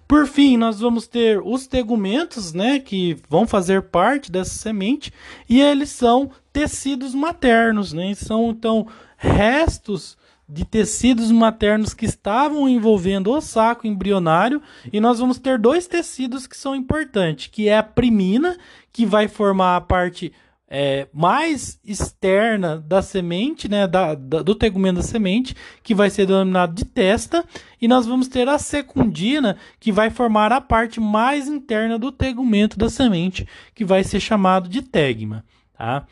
[0.07, 5.11] Por fim, nós vamos ter os tegumentos, né, que vão fazer parte dessa semente,
[5.49, 8.13] e eles são tecidos maternos, né?
[8.15, 8.87] São então
[9.17, 10.17] restos
[10.47, 14.61] de tecidos maternos que estavam envolvendo o saco embrionário,
[14.93, 18.57] e nós vamos ter dois tecidos que são importantes, que é a primina,
[18.93, 20.31] que vai formar a parte
[20.69, 26.25] é, mais externa da semente, né, da, da, do tegumento da semente, que vai ser
[26.25, 27.45] denominado de testa,
[27.81, 32.77] e nós vamos ter a secundina, que vai formar a parte mais interna do tegumento
[32.77, 35.45] da semente, que vai ser chamado de tegma.
[35.77, 36.05] Tá?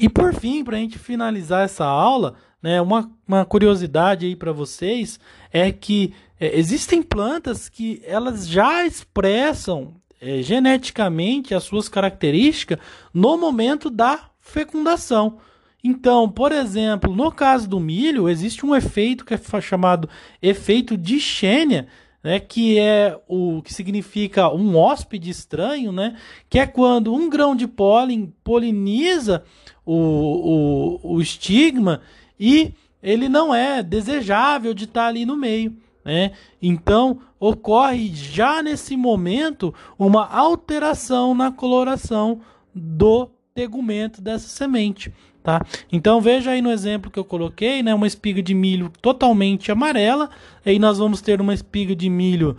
[0.00, 4.52] E por fim, para a gente finalizar essa aula, né, uma, uma curiosidade aí para
[4.52, 5.20] vocês
[5.52, 12.78] é que é, existem plantas que elas já expressam é, geneticamente as suas características
[13.12, 15.38] no momento da fecundação.
[15.82, 20.08] Então, por exemplo, no caso do milho, existe um efeito que é chamado
[20.42, 21.86] efeito de Xênia,
[22.22, 26.16] né, que é o que significa um hóspede estranho, né,
[26.50, 29.44] que é quando um grão de pólen poliniza
[29.84, 32.00] o, o, o estigma
[32.38, 35.76] e ele não é desejável de estar ali no meio.
[36.06, 36.30] Né?
[36.62, 42.40] Então, ocorre já nesse momento uma alteração na coloração
[42.72, 45.12] do tegumento dessa semente.
[45.42, 45.64] Tá?
[45.90, 50.30] Então veja aí no exemplo que eu coloquei, né, uma espiga de milho totalmente amarela,
[50.64, 52.56] aí nós vamos ter uma espiga de milho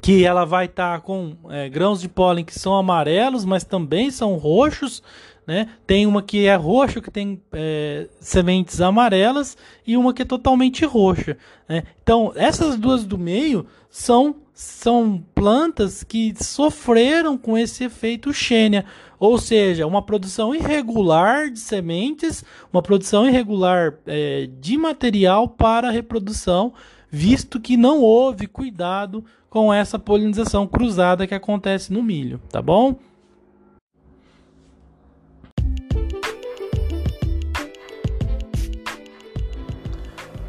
[0.00, 4.10] que ela vai estar tá com é, grãos de pólen que são amarelos, mas também
[4.10, 5.02] são roxos,
[5.46, 5.68] né?
[5.86, 10.84] Tem uma que é roxa, que tem é, sementes amarelas, e uma que é totalmente
[10.84, 11.38] roxa.
[11.68, 11.84] Né?
[12.02, 18.84] Então, essas duas do meio são, são plantas que sofreram com esse efeito Xênia,
[19.18, 26.74] ou seja, uma produção irregular de sementes, uma produção irregular é, de material para reprodução,
[27.08, 32.98] visto que não houve cuidado com essa polinização cruzada que acontece no milho, tá bom?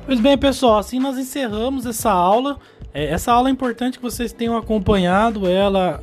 [0.08, 2.58] Pois bem, pessoal, assim nós encerramos essa aula.
[2.94, 6.02] É, essa aula é importante que vocês tenham acompanhado ela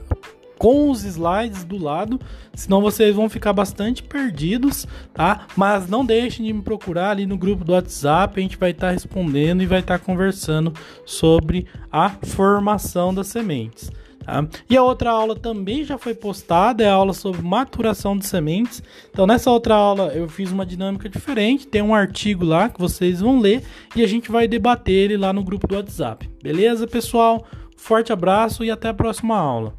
[0.58, 2.20] com os slides do lado,
[2.52, 5.46] senão vocês vão ficar bastante perdidos, tá?
[5.56, 8.88] Mas não deixem de me procurar ali no grupo do WhatsApp, a gente vai estar
[8.88, 10.74] tá respondendo e vai estar tá conversando
[11.06, 13.90] sobre a formação das sementes.
[14.24, 14.46] Tá?
[14.68, 18.82] E a outra aula também já foi postada, é a aula sobre maturação de sementes.
[19.10, 23.20] Então, nessa outra aula eu fiz uma dinâmica diferente, tem um artigo lá que vocês
[23.20, 23.62] vão ler
[23.94, 26.28] e a gente vai debater ele lá no grupo do WhatsApp.
[26.42, 27.44] Beleza, pessoal?
[27.76, 29.74] Forte abraço e até a próxima aula.